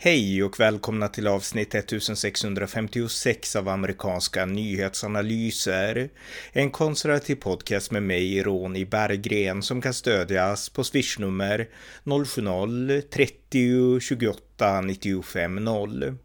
Hej 0.00 0.42
och 0.42 0.60
välkomna 0.60 1.08
till 1.08 1.26
avsnitt 1.26 1.74
1656 1.74 3.56
av 3.56 3.68
amerikanska 3.68 4.46
nyhetsanalyser. 4.46 6.10
En 6.52 6.70
konservativ 6.70 7.34
podcast 7.34 7.90
med 7.90 8.02
mig, 8.02 8.42
Ronny 8.42 8.84
Berggren, 8.84 9.62
som 9.62 9.82
kan 9.82 9.94
stödjas 9.94 10.68
på 10.68 10.84
swishnummer 10.84 11.68
070-30 12.04 14.00
28 14.00 14.80
95 14.80 15.54
0. 15.54 16.16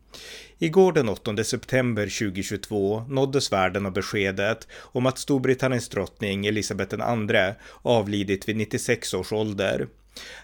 Igår 0.58 0.94
den 0.94 1.10
8 1.10 1.44
september 1.44 2.04
2022 2.04 3.06
nåddes 3.10 3.52
världen 3.52 3.86
av 3.86 3.94
beskedet 3.94 4.68
om 4.74 5.06
att 5.06 5.20
Storbritanniens 5.20 5.90
drottning 5.90 6.46
Elisabeth 6.46 6.96
II 6.96 7.54
avlidit 7.82 8.50
vid 8.50 8.56
96 8.56 9.14
års 9.14 9.34
ålder. 9.34 9.88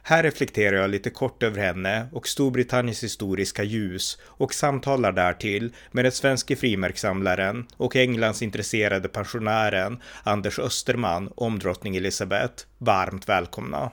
Här 0.04 0.24
reflekterar 0.24 0.76
jag 0.78 0.90
lite 0.90 1.10
kort 1.10 1.44
över 1.44 1.62
henne 1.62 2.08
och 2.12 2.28
Storbritanniens 2.28 3.04
historiska 3.04 3.64
ljus 3.64 4.18
och 4.24 4.54
samtalar 4.54 5.12
därtill 5.12 5.74
med 5.92 6.06
den 6.06 6.12
svenske 6.12 6.56
frimärkssamlaren 6.56 7.68
och 7.78 7.96
Englands 7.96 8.42
intresserade 8.42 9.08
pensionären 9.08 10.02
Anders 10.24 10.60
Österman 10.60 11.32
om 11.36 11.60
drottning 11.60 11.96
Elizabeth. 11.96 12.64
Varmt 12.78 13.30
välkomna! 13.30 13.92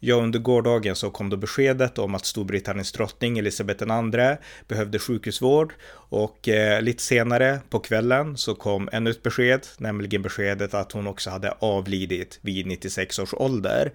Ja, 0.00 0.14
under 0.14 0.38
gårdagen 0.38 0.96
så 0.96 1.10
kom 1.10 1.30
då 1.30 1.36
beskedet 1.36 1.98
om 1.98 2.14
att 2.14 2.24
Storbritanniens 2.24 2.92
drottning 2.92 3.38
Elisabeth 3.38 3.84
II 3.84 4.36
behövde 4.68 4.98
sjukhusvård 4.98 5.74
och 5.92 6.48
eh, 6.48 6.82
lite 6.82 7.02
senare 7.02 7.60
på 7.70 7.78
kvällen 7.78 8.36
så 8.36 8.54
kom 8.54 8.88
ännu 8.92 9.10
ett 9.10 9.22
besked, 9.22 9.66
nämligen 9.78 10.22
beskedet 10.22 10.74
att 10.74 10.92
hon 10.92 11.06
också 11.06 11.30
hade 11.30 11.50
avlidit 11.58 12.38
vid 12.42 12.66
96 12.66 13.18
års 13.18 13.34
ålder. 13.34 13.92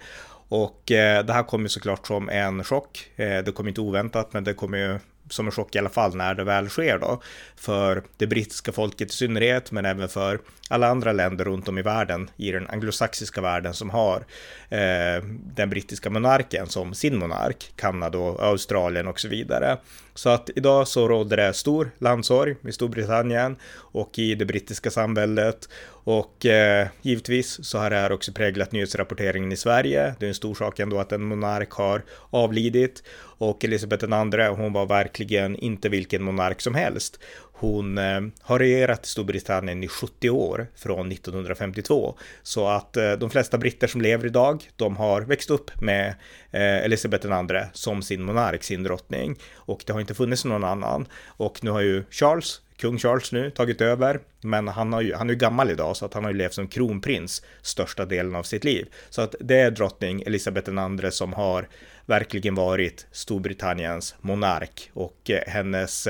Och 0.48 0.92
eh, 0.92 1.26
det 1.26 1.34
här 1.34 1.44
kom 1.44 1.62
ju 1.62 1.70
såklart 1.70 2.08
som 2.08 2.30
en 2.30 2.64
chock. 2.64 3.12
Eh, 3.16 3.44
det 3.44 3.56
kom 3.56 3.68
inte 3.68 3.82
oväntat, 3.82 4.34
men 4.34 4.44
det 4.44 4.54
kom 4.54 4.74
ju 4.74 5.00
som 5.34 5.46
en 5.46 5.52
chock 5.52 5.76
i 5.76 5.80
alla 5.80 5.90
fall 5.90 6.16
när 6.16 6.36
det 6.36 6.44
väl 6.44 6.70
sker 6.70 7.00
då. 7.00 7.22
För 7.56 8.04
det 8.18 8.28
brittiska 8.28 8.72
folket 8.72 9.10
i 9.10 9.14
synnerhet, 9.14 9.72
men 9.72 9.86
även 9.86 10.10
för 10.10 10.40
alla 10.70 10.88
andra 10.88 11.12
länder 11.12 11.46
runt 11.46 11.68
om 11.68 11.78
i 11.78 11.82
världen, 11.82 12.30
i 12.38 12.52
den 12.52 12.68
anglosaxiska 12.68 13.42
världen 13.42 13.74
som 13.74 13.90
har 13.90 14.26
eh, 14.70 15.24
den 15.56 15.70
brittiska 15.70 16.10
monarken 16.10 16.68
som 16.68 16.94
sin 16.94 17.20
monark, 17.20 17.72
Kanada 17.76 18.18
och 18.18 18.44
Australien 18.44 19.08
och 19.08 19.20
så 19.20 19.28
vidare. 19.28 19.78
Så 20.16 20.30
att 20.30 20.50
idag 20.56 20.88
så 20.88 21.08
råder 21.08 21.38
det 21.38 21.54
stor 21.54 21.92
landsorg 21.98 22.56
i 22.68 22.72
Storbritannien 22.72 23.56
och 23.76 24.20
i 24.20 24.36
det 24.36 24.46
brittiska 24.46 24.92
samhället 24.92 25.70
och 25.88 26.46
eh, 26.46 26.88
givetvis 27.02 27.66
så 27.66 27.78
har 27.78 27.90
det 27.90 27.96
här 27.96 28.12
också 28.12 28.32
präglat 28.32 28.72
nyhetsrapporteringen 28.72 29.52
i 29.52 29.58
Sverige. 29.58 30.16
Det 30.20 30.26
är 30.26 30.28
en 30.28 30.36
stor 30.36 30.56
sak 30.56 30.80
ändå 30.80 31.00
att 31.00 31.12
en 31.12 31.24
monark 31.24 31.72
har 31.72 32.02
avlidit 32.30 33.04
och 33.38 33.66
Elisabeth 33.66 34.06
II, 34.06 34.48
hon 34.48 34.74
var 34.74 34.86
verkligen 34.86 35.56
inte 35.56 35.90
vilken 35.90 36.24
monark 36.24 36.62
som 36.62 36.76
helst. 36.76 37.20
Hon 37.64 37.98
eh, 37.98 38.22
har 38.42 38.60
regerat 38.60 39.06
i 39.06 39.10
Storbritannien 39.10 39.84
i 39.84 39.88
70 39.88 40.30
år 40.30 40.68
från 40.76 41.12
1952 41.12 42.16
så 42.42 42.68
att 42.68 42.98
eh, 42.98 43.12
de 43.12 43.30
flesta 43.30 43.58
britter 43.58 43.88
som 43.88 44.02
lever 44.02 44.26
idag, 44.26 44.70
de 44.76 44.98
har 44.98 45.22
växt 45.22 45.50
upp 45.50 45.82
med 45.82 46.16
eh, 46.52 46.78
Elisabeth 46.78 47.28
II 47.28 47.60
som 47.74 48.02
sin 48.02 48.24
monark, 48.24 48.64
sin 48.64 48.84
drottning. 48.84 49.40
Och 49.56 49.84
det 49.86 49.94
har 49.94 50.00
inte 50.00 50.14
funnits 50.14 50.46
någon 50.46 50.64
annan. 50.64 51.08
Och 51.28 51.64
nu 51.64 51.72
har 51.72 51.82
ju 51.82 52.04
Charles 52.10 52.62
kung 52.78 52.98
Charles 52.98 53.32
nu 53.32 53.52
tagit 53.52 53.82
över, 53.82 54.20
men 54.42 54.68
han, 54.68 54.94
har 54.94 55.02
ju, 55.02 55.14
han 55.14 55.30
är 55.30 55.34
ju 55.34 55.40
gammal 55.40 55.72
idag 55.72 55.98
så 55.98 56.06
att 56.06 56.14
han 56.14 56.24
har 56.24 56.32
ju 56.32 56.38
levt 56.38 56.54
som 56.54 56.68
kronprins 56.68 57.42
största 57.62 58.06
delen 58.06 58.36
av 58.36 58.44
sitt 58.44 58.64
liv. 58.64 58.88
Så 59.10 59.22
att 59.22 59.36
det 59.40 59.60
är 59.60 59.72
drottning 59.72 60.22
Elisabeth 60.22 60.72
II 60.72 61.12
som 61.12 61.34
har 61.34 61.68
verkligen 62.06 62.56
varit 62.56 63.08
Storbritanniens 63.12 64.16
monark. 64.22 64.92
Och 64.94 65.32
hennes 65.48 66.08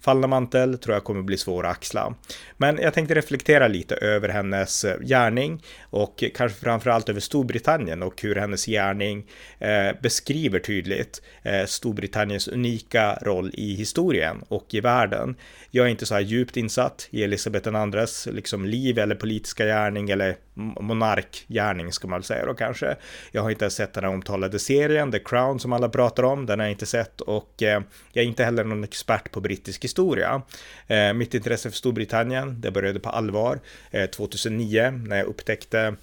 fallna 0.00 0.26
mantel 0.26 0.78
tror 0.78 0.94
jag 0.94 1.04
kommer 1.04 1.22
bli 1.22 1.36
svår 1.36 1.66
att 1.66 1.72
axla. 1.72 2.14
Men 2.56 2.78
jag 2.82 2.94
tänkte 2.94 3.14
reflektera 3.14 3.68
lite 3.68 3.94
över 3.94 4.28
hennes 4.28 4.84
eh, 4.84 5.00
gärning 5.00 5.62
och 5.90 6.24
kanske 6.34 6.60
framförallt 6.60 7.08
över 7.08 7.20
Storbritannien 7.20 8.02
och 8.02 8.22
hur 8.22 8.34
hennes 8.34 8.66
gärning 8.66 9.26
eh, 9.58 10.00
beskriver 10.02 10.58
tydligt 10.58 11.22
eh, 11.42 11.64
Storbritanniens 11.64 12.48
unika 12.48 13.18
roll 13.22 13.50
i 13.54 13.74
historien 13.74 14.44
och 14.48 14.74
i 14.74 14.80
världen. 14.80 15.36
Jag 15.70 15.86
är 15.86 15.90
inte 15.90 16.06
så 16.06 16.14
här 16.14 16.20
djupt 16.20 16.56
insatt 16.56 17.08
i 17.10 17.22
Elisabeth 17.22 17.68
IIs 17.68 18.28
liksom 18.32 18.64
liv 18.64 18.98
eller 18.98 19.14
politiska 19.14 19.64
gärning 19.64 20.10
eller 20.10 20.36
monarkgärning 20.58 21.92
ska 21.92 22.08
man 22.08 22.18
väl 22.18 22.24
säga 22.24 22.46
då 22.46 22.54
kanske. 22.54 22.96
Jag 23.32 23.42
har 23.42 23.50
inte 23.50 23.70
sett 23.70 23.94
den 23.94 24.04
här 24.04 24.10
omtalade 24.10 24.58
serien, 24.58 25.12
The 25.12 25.18
Crown 25.18 25.60
som 25.60 25.72
alla 25.72 25.88
pratar 25.88 26.22
om, 26.22 26.46
den 26.46 26.58
har 26.58 26.66
jag 26.66 26.72
inte 26.72 26.86
sett 26.86 27.20
och 27.20 27.62
eh, 27.62 27.82
jag 28.12 28.22
är 28.22 28.28
inte 28.28 28.44
heller 28.44 28.64
någon 28.64 28.84
expert 28.84 29.30
på 29.30 29.40
brittisk 29.40 29.84
historia. 29.88 30.42
Eh, 30.86 31.12
mitt 31.12 31.34
intresse 31.34 31.70
för 31.70 31.76
Storbritannien, 31.76 32.60
det 32.60 32.70
började 32.70 33.00
på 33.00 33.08
allvar 33.08 33.60
eh, 33.90 34.06
2009 34.06 34.90
när 34.90 35.16
jag 35.16 35.26
upptäckte 35.26 35.94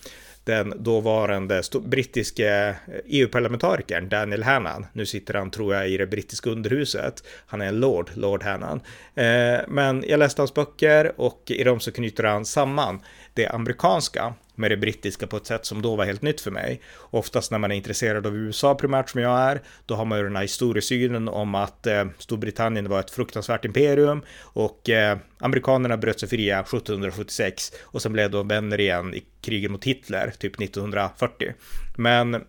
den 0.46 0.74
dåvarande 0.84 1.62
brittiske 1.82 2.48
eh, 2.48 2.96
e 2.96 3.02
EU-parlamentarikern 3.06 4.10
Daniel 4.10 4.44
Hannan. 4.44 4.86
Nu 4.94 5.06
sitter 5.06 5.34
han, 5.34 5.52
tror 5.52 5.76
jag, 5.76 5.90
i 5.90 5.98
det 5.98 6.08
brittiska 6.08 6.50
underhuset. 6.50 7.24
Han 7.48 7.62
är 7.62 7.66
en 7.66 7.80
lord, 7.80 8.10
Lord 8.14 8.44
Hannan. 8.44 8.82
Eh, 9.16 9.60
men 9.68 10.04
jag 10.08 10.20
läste 10.20 10.42
hans 10.42 10.54
böcker 10.54 11.22
och 11.22 11.44
i 11.46 11.64
dem 11.64 11.80
så 11.80 11.92
knyter 11.92 12.24
han 12.24 12.46
samman 12.46 13.00
det 13.34 13.48
amerikanska 13.48 14.34
med 14.56 14.72
det 14.72 14.78
brittiska 14.78 15.28
på 15.28 15.38
ett 15.38 15.46
sätt 15.46 15.66
som 15.66 15.82
då 15.82 15.96
var 15.96 16.06
helt 16.06 16.22
nytt 16.22 16.42
för 16.42 16.52
mig. 16.52 16.82
Oftast 17.00 17.52
när 17.52 17.60
man 17.60 17.72
är 17.72 17.76
intresserad 17.76 18.28
av 18.28 18.36
USA 18.38 18.76
primärt 18.76 19.10
som 19.10 19.22
jag 19.22 19.40
är, 19.40 19.62
då 19.86 19.96
har 19.96 20.06
man 20.06 20.18
ju 20.18 20.24
den 20.24 20.36
här 20.36 20.44
historiesynen 20.44 21.28
om 21.28 21.56
att 21.56 21.88
eh, 21.88 22.06
Storbritannien 22.18 22.90
var 22.90 23.00
ett 23.00 23.12
fruktansvärt 23.12 23.66
imperium 23.66 24.22
och 24.42 24.90
eh, 24.90 25.18
amerikanerna 25.40 25.98
bröt 25.98 26.20
sig 26.20 26.30
fria 26.30 26.60
1776 26.60 27.72
och 27.82 28.02
sen 28.02 28.14
blev 28.14 28.32
de 28.32 28.48
vänner 28.48 28.80
igen 28.80 29.14
i 29.14 29.24
kriget 29.42 29.72
mot 29.72 29.84
Hitler, 29.84 30.34
typ 30.38 30.62
1940. 30.62 31.54
Men 31.96 32.44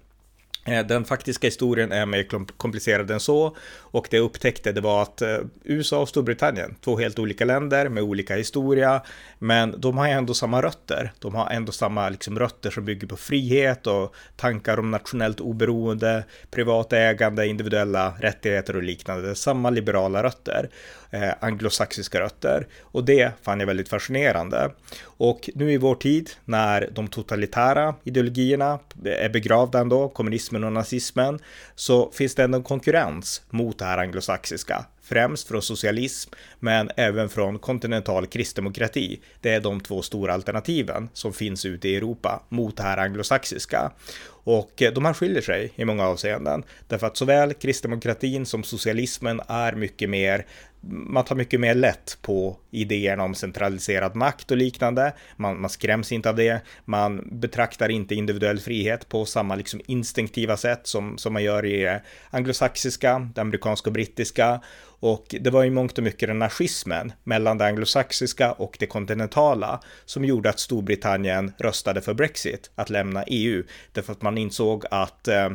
Eh, 0.66 0.86
den 0.86 1.04
faktiska 1.04 1.46
historien 1.46 1.92
är 1.92 2.06
mer 2.06 2.26
komplicerad 2.56 3.10
än 3.10 3.20
så 3.20 3.56
och 3.78 4.06
det 4.10 4.16
jag 4.16 4.24
upptäckte 4.24 4.72
det 4.72 4.80
var 4.80 5.02
att 5.02 5.22
eh, 5.22 5.38
USA 5.64 5.98
och 5.98 6.08
Storbritannien, 6.08 6.74
två 6.84 6.98
helt 6.98 7.18
olika 7.18 7.44
länder 7.44 7.88
med 7.88 8.02
olika 8.02 8.36
historia, 8.36 9.02
men 9.38 9.74
de 9.80 9.98
har 9.98 10.08
ändå 10.08 10.34
samma 10.34 10.62
rötter. 10.62 11.12
De 11.18 11.34
har 11.34 11.50
ändå 11.50 11.72
samma 11.72 12.08
liksom, 12.08 12.38
rötter 12.38 12.70
som 12.70 12.84
bygger 12.84 13.06
på 13.06 13.16
frihet 13.16 13.86
och 13.86 14.14
tankar 14.36 14.78
om 14.78 14.90
nationellt 14.90 15.40
oberoende, 15.40 16.24
privat 16.50 16.92
ägande, 16.92 17.46
individuella 17.46 18.14
rättigheter 18.20 18.76
och 18.76 18.82
liknande. 18.82 19.34
Samma 19.34 19.70
liberala 19.70 20.22
rötter, 20.22 20.70
eh, 21.10 21.32
anglosaxiska 21.40 22.20
rötter 22.20 22.66
och 22.82 23.04
det 23.04 23.32
fann 23.42 23.60
jag 23.60 23.66
väldigt 23.66 23.88
fascinerande. 23.88 24.70
Och 25.02 25.50
nu 25.54 25.72
i 25.72 25.76
vår 25.76 25.94
tid 25.94 26.30
när 26.44 26.88
de 26.92 27.08
totalitära 27.08 27.94
ideologierna 28.04 28.78
är 29.04 29.28
begravda 29.28 29.78
ändå, 29.78 30.08
kommunismen 30.08 30.64
och 30.64 30.72
nazismen, 30.72 31.38
så 31.74 32.10
finns 32.10 32.34
det 32.34 32.44
ändå 32.44 32.58
en 32.58 32.64
konkurrens 32.64 33.42
mot 33.50 33.78
det 33.78 33.84
här 33.84 33.98
anglosaxiska. 33.98 34.86
Främst 35.08 35.48
från 35.48 35.62
socialism, 35.62 36.30
men 36.60 36.90
även 36.96 37.28
från 37.28 37.58
kontinental 37.58 38.26
kristdemokrati. 38.26 39.20
Det 39.40 39.50
är 39.50 39.60
de 39.60 39.80
två 39.80 40.02
stora 40.02 40.34
alternativen 40.34 41.08
som 41.12 41.32
finns 41.32 41.64
ute 41.64 41.88
i 41.88 41.96
Europa 41.96 42.42
mot 42.48 42.76
det 42.76 42.82
här 42.82 42.98
anglosaxiska. 42.98 43.92
Och 44.28 44.82
eh, 44.82 44.92
de 44.92 45.04
här 45.04 45.12
skiljer 45.12 45.42
sig 45.42 45.72
i 45.76 45.84
många 45.84 46.04
avseenden. 46.04 46.62
Därför 46.88 47.06
att 47.06 47.16
såväl 47.16 47.54
kristdemokratin 47.54 48.46
som 48.46 48.64
socialismen 48.64 49.40
är 49.48 49.72
mycket 49.72 50.10
mer 50.10 50.46
man 50.88 51.24
tar 51.24 51.36
mycket 51.36 51.60
mer 51.60 51.74
lätt 51.74 52.18
på 52.22 52.56
idéerna 52.70 53.24
om 53.24 53.34
centraliserad 53.34 54.16
makt 54.16 54.50
och 54.50 54.56
liknande. 54.56 55.12
Man, 55.36 55.60
man 55.60 55.70
skräms 55.70 56.12
inte 56.12 56.28
av 56.28 56.36
det. 56.36 56.60
Man 56.84 57.28
betraktar 57.32 57.88
inte 57.88 58.14
individuell 58.14 58.58
frihet 58.58 59.08
på 59.08 59.24
samma 59.24 59.54
liksom 59.54 59.80
instinktiva 59.86 60.56
sätt 60.56 60.80
som, 60.86 61.18
som 61.18 61.32
man 61.32 61.42
gör 61.42 61.66
i 61.66 61.82
det 61.82 62.02
anglosaxiska, 62.30 63.30
det 63.34 63.40
amerikanska 63.40 63.90
och 63.90 63.94
brittiska. 63.94 64.60
Och 65.00 65.34
det 65.40 65.50
var 65.50 65.64
i 65.64 65.70
mångt 65.70 65.98
och 65.98 66.04
mycket 66.04 66.28
den 66.28 66.38
nazismen 66.38 67.12
mellan 67.24 67.58
det 67.58 67.66
anglosaxiska 67.66 68.52
och 68.52 68.76
det 68.80 68.86
kontinentala 68.86 69.80
som 70.04 70.24
gjorde 70.24 70.50
att 70.50 70.60
Storbritannien 70.60 71.52
röstade 71.58 72.00
för 72.00 72.14
Brexit, 72.14 72.70
att 72.74 72.90
lämna 72.90 73.24
EU. 73.26 73.62
Därför 73.92 74.12
att 74.12 74.22
man 74.22 74.38
insåg 74.38 74.84
att 74.90 75.28
eh, 75.28 75.50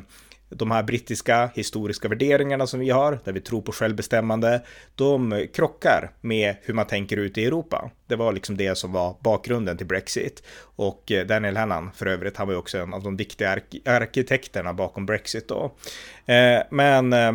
de 0.55 0.71
här 0.71 0.83
brittiska 0.83 1.49
historiska 1.55 2.07
värderingarna 2.07 2.67
som 2.67 2.79
vi 2.79 2.89
har, 2.89 3.19
där 3.23 3.31
vi 3.31 3.41
tror 3.41 3.61
på 3.61 3.71
självbestämmande, 3.71 4.61
de 4.95 5.47
krockar 5.53 6.11
med 6.21 6.55
hur 6.61 6.73
man 6.73 6.87
tänker 6.87 7.17
ute 7.17 7.41
i 7.41 7.45
Europa. 7.45 7.91
Det 8.07 8.15
var 8.15 8.33
liksom 8.33 8.57
det 8.57 8.77
som 8.77 8.91
var 8.91 9.15
bakgrunden 9.19 9.77
till 9.77 9.87
Brexit. 9.87 10.43
Och 10.61 11.11
eh, 11.11 11.25
Daniel 11.25 11.57
Hannan, 11.57 11.91
för 11.95 12.05
övrigt, 12.05 12.37
han 12.37 12.47
var 12.47 12.53
ju 12.53 12.59
också 12.59 12.77
en 12.77 12.93
av 12.93 13.03
de 13.03 13.17
viktiga 13.17 13.49
ark 13.49 13.75
arkitekterna 13.85 14.73
bakom 14.73 15.05
Brexit 15.05 15.47
då. 15.47 15.71
Eh, 16.25 16.61
men 16.69 17.13
eh, 17.13 17.33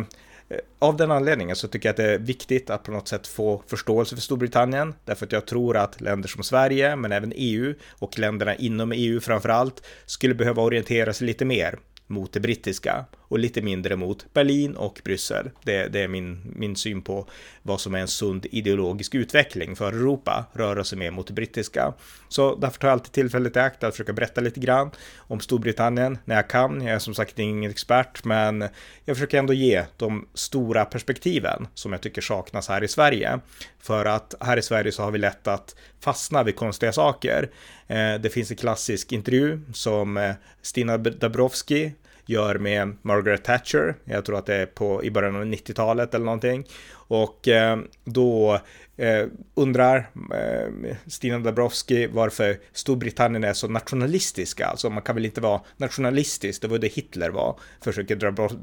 av 0.79 0.97
den 0.97 1.11
anledningen 1.11 1.55
så 1.55 1.67
tycker 1.67 1.89
jag 1.89 1.93
att 1.93 1.97
det 1.97 2.13
är 2.13 2.17
viktigt 2.19 2.69
att 2.69 2.83
på 2.83 2.91
något 2.91 3.07
sätt 3.07 3.27
få 3.27 3.63
förståelse 3.67 4.15
för 4.15 4.21
Storbritannien, 4.21 4.93
därför 5.05 5.25
att 5.25 5.31
jag 5.31 5.45
tror 5.45 5.77
att 5.77 6.01
länder 6.01 6.29
som 6.29 6.43
Sverige, 6.43 6.95
men 6.95 7.11
även 7.11 7.33
EU 7.35 7.73
och 7.99 8.19
länderna 8.19 8.55
inom 8.55 8.91
EU 8.91 9.19
framför 9.19 9.49
allt, 9.49 9.85
skulle 10.05 10.35
behöva 10.35 10.61
orientera 10.61 11.13
sig 11.13 11.27
lite 11.27 11.45
mer 11.45 11.79
mot 12.07 12.33
det 12.33 12.39
brittiska 12.39 13.05
och 13.27 13.39
lite 13.39 13.61
mindre 13.61 13.95
mot 13.95 14.33
Berlin 14.33 14.75
och 14.75 15.01
Bryssel. 15.03 15.49
Det, 15.63 15.87
det 15.87 15.99
är 15.99 16.07
min, 16.07 16.53
min 16.55 16.75
syn 16.75 17.01
på 17.01 17.27
vad 17.61 17.81
som 17.81 17.95
är 17.95 17.99
en 17.99 18.07
sund 18.07 18.45
ideologisk 18.51 19.15
utveckling 19.15 19.75
för 19.75 19.93
Europa, 19.93 20.45
röra 20.53 20.83
sig 20.83 20.97
mer 20.97 21.11
mot 21.11 21.27
det 21.27 21.33
brittiska. 21.33 21.93
Så 22.29 22.55
därför 22.55 22.79
tar 22.79 22.87
jag 22.87 22.93
alltid 22.93 23.11
tillfället 23.11 23.55
i 23.55 23.59
akt 23.59 23.83
att 23.83 23.93
försöka 23.93 24.13
berätta 24.13 24.41
lite 24.41 24.59
grann 24.59 24.91
om 25.17 25.39
Storbritannien 25.39 26.17
när 26.25 26.35
jag 26.35 26.49
kan. 26.49 26.81
Jag 26.81 26.95
är 26.95 26.99
som 26.99 27.13
sagt 27.15 27.39
ingen 27.39 27.71
expert, 27.71 28.23
men 28.23 28.61
jag 29.05 29.15
försöker 29.15 29.39
ändå 29.39 29.53
ge 29.53 29.85
de 29.97 30.27
stora 30.33 30.85
perspektiven 30.85 31.67
som 31.73 31.91
jag 31.91 32.01
tycker 32.01 32.21
saknas 32.21 32.67
här 32.67 32.83
i 32.83 32.87
Sverige. 32.87 33.39
För 33.79 34.05
att 34.05 34.33
här 34.39 34.57
i 34.57 34.61
Sverige 34.61 34.91
så 34.91 35.03
har 35.03 35.11
vi 35.11 35.17
lätt 35.17 35.47
att 35.47 35.75
fastna 35.99 36.43
vid 36.43 36.55
konstiga 36.55 36.91
saker. 36.93 37.49
Eh, 37.87 38.15
det 38.15 38.33
finns 38.33 38.51
en 38.51 38.57
klassisk 38.57 39.11
intervju 39.11 39.59
som 39.73 40.17
eh, 40.17 40.33
Stina 40.61 40.97
Dabrowski 40.97 41.93
gör 42.27 42.57
med 42.57 42.97
Margaret 43.01 43.43
Thatcher. 43.43 43.95
Jag 44.05 44.25
tror 44.25 44.37
att 44.37 44.45
det 44.45 44.55
är 44.55 44.65
på, 44.65 45.03
i 45.03 45.11
början 45.11 45.35
av 45.35 45.45
90-talet 45.45 46.13
eller 46.13 46.25
någonting. 46.25 46.65
Och 47.09 47.47
eh, 47.47 47.77
då 48.05 48.59
eh, 48.97 49.25
undrar 49.55 50.09
eh, 50.33 50.95
Stina 51.07 51.39
Dabrowski 51.39 52.07
varför 52.07 52.57
Storbritannien 52.73 53.43
är 53.43 53.53
så 53.53 53.67
nationalistiska. 53.67 54.65
Alltså 54.65 54.89
man 54.89 55.03
kan 55.03 55.15
väl 55.15 55.25
inte 55.25 55.41
vara 55.41 55.61
nationalistisk, 55.77 56.61
det 56.61 56.67
var 56.67 56.77
det 56.77 56.87
Hitler 56.87 57.29
var. 57.29 57.59
Försöker 57.83 58.15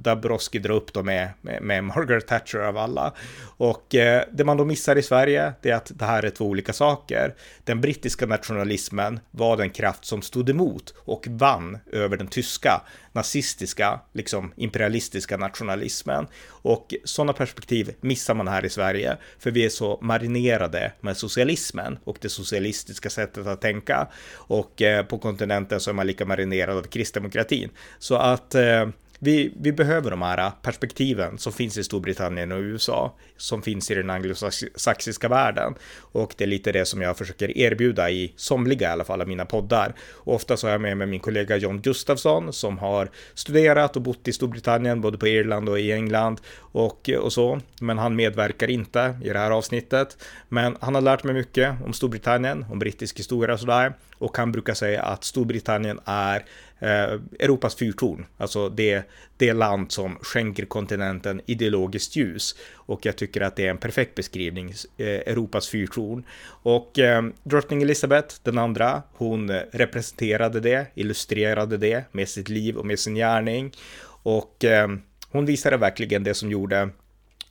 Dabrowski 0.02 0.58
dra 0.58 0.74
upp 0.74 0.92
dem 0.92 1.06
med, 1.06 1.28
med, 1.40 1.62
med, 1.62 1.84
Margaret 1.84 2.26
Thatcher 2.26 2.58
av 2.58 2.76
alla. 2.76 3.12
Och 3.56 3.94
eh, 3.94 4.24
det 4.32 4.44
man 4.44 4.56
då 4.56 4.64
missar 4.64 4.96
i 4.96 5.02
Sverige, 5.02 5.52
det 5.62 5.70
är 5.70 5.74
att 5.74 5.92
det 5.94 6.04
här 6.04 6.22
är 6.22 6.30
två 6.30 6.44
olika 6.44 6.72
saker. 6.72 7.34
Den 7.64 7.80
brittiska 7.80 8.26
nationalismen 8.26 9.20
var 9.30 9.56
den 9.56 9.70
kraft 9.70 10.04
som 10.04 10.22
stod 10.22 10.50
emot 10.50 10.94
och 10.98 11.26
vann 11.30 11.78
över 11.92 12.16
den 12.16 12.26
tyska 12.26 12.82
nazistiska, 13.14 14.00
liksom 14.12 14.52
imperialistiska 14.56 15.36
nationalismen. 15.36 16.26
Och 16.48 16.94
sådana 17.04 17.32
perspektiv 17.32 17.94
missar 18.00 18.34
man 18.34 18.48
här 18.48 18.64
i 18.64 18.70
Sverige, 18.70 19.16
för 19.38 19.50
vi 19.50 19.64
är 19.64 19.68
så 19.68 19.98
marinerade 20.02 20.92
med 21.00 21.16
socialismen 21.16 21.98
och 22.04 22.18
det 22.20 22.28
socialistiska 22.28 23.10
sättet 23.10 23.46
att 23.46 23.60
tänka. 23.60 24.08
Och 24.32 24.82
eh, 24.82 25.04
på 25.04 25.18
kontinenten 25.18 25.80
så 25.80 25.90
är 25.90 25.94
man 25.94 26.06
lika 26.06 26.24
marinerad 26.24 26.76
av 26.76 26.82
kristdemokratin. 26.82 27.70
Så 27.98 28.16
att 28.16 28.54
eh, 28.54 28.88
vi, 29.24 29.52
vi 29.60 29.72
behöver 29.72 30.10
de 30.10 30.22
här 30.22 30.50
perspektiven 30.62 31.38
som 31.38 31.52
finns 31.52 31.78
i 31.78 31.84
Storbritannien 31.84 32.52
och 32.52 32.58
USA, 32.58 33.16
som 33.36 33.62
finns 33.62 33.90
i 33.90 33.94
den 33.94 34.10
anglosaxiska 34.10 35.28
världen. 35.28 35.74
Och 36.00 36.34
det 36.36 36.44
är 36.44 36.48
lite 36.48 36.72
det 36.72 36.84
som 36.84 37.02
jag 37.02 37.18
försöker 37.18 37.58
erbjuda 37.58 38.10
i 38.10 38.32
somliga 38.36 38.88
i 38.88 38.92
alla 38.92 39.04
fall 39.04 39.20
av 39.20 39.28
mina 39.28 39.44
poddar. 39.44 39.94
Och 40.12 40.34
ofta 40.34 40.56
så 40.56 40.66
har 40.66 40.72
jag 40.72 40.80
med 40.80 40.96
mig 40.96 41.06
min 41.06 41.20
kollega 41.20 41.56
John 41.56 41.80
Gustafsson 41.80 42.52
som 42.52 42.78
har 42.78 43.10
studerat 43.34 43.96
och 43.96 44.02
bott 44.02 44.28
i 44.28 44.32
Storbritannien, 44.32 45.00
både 45.00 45.18
på 45.18 45.28
Irland 45.28 45.68
och 45.68 45.80
i 45.80 45.92
England 45.92 46.40
och, 46.74 47.10
och 47.20 47.32
så. 47.32 47.60
Men 47.80 47.98
han 47.98 48.16
medverkar 48.16 48.70
inte 48.70 49.18
i 49.22 49.28
det 49.28 49.38
här 49.38 49.50
avsnittet. 49.50 50.24
Men 50.48 50.76
han 50.80 50.94
har 50.94 51.02
lärt 51.02 51.24
mig 51.24 51.34
mycket 51.34 51.74
om 51.84 51.92
Storbritannien, 51.92 52.66
om 52.70 52.78
brittisk 52.78 53.18
historia 53.18 53.54
och 53.54 53.60
sådär. 53.60 53.94
Och 54.18 54.36
han 54.36 54.52
brukar 54.52 54.74
säga 54.74 55.02
att 55.02 55.24
Storbritannien 55.24 56.00
är 56.04 56.44
eh, 56.78 57.20
Europas 57.38 57.74
fyrtorn, 57.74 58.26
alltså 58.36 58.68
det, 58.68 59.02
det 59.36 59.52
land 59.52 59.92
som 59.92 60.18
skänker 60.22 60.64
kontinenten 60.64 61.40
ideologiskt 61.46 62.16
ljus. 62.16 62.56
Och 62.74 63.06
jag 63.06 63.16
tycker 63.16 63.40
att 63.40 63.56
det 63.56 63.66
är 63.66 63.70
en 63.70 63.78
perfekt 63.78 64.14
beskrivning, 64.14 64.74
eh, 64.96 65.06
Europas 65.06 65.68
fyrtorn. 65.68 66.24
Och 66.46 66.98
eh, 66.98 67.22
drottning 67.42 67.82
Elizabeth 67.82 68.34
den 68.42 68.58
andra, 68.58 69.02
hon 69.12 69.50
representerade 69.72 70.60
det, 70.60 70.86
illustrerade 70.94 71.76
det 71.76 72.04
med 72.12 72.28
sitt 72.28 72.48
liv 72.48 72.76
och 72.76 72.86
med 72.86 72.98
sin 72.98 73.14
gärning. 73.14 73.72
Och 74.22 74.64
eh, 74.64 74.88
hon 75.34 75.46
visade 75.46 75.76
verkligen 75.76 76.24
det 76.24 76.34
som 76.34 76.50
gjorde 76.50 76.88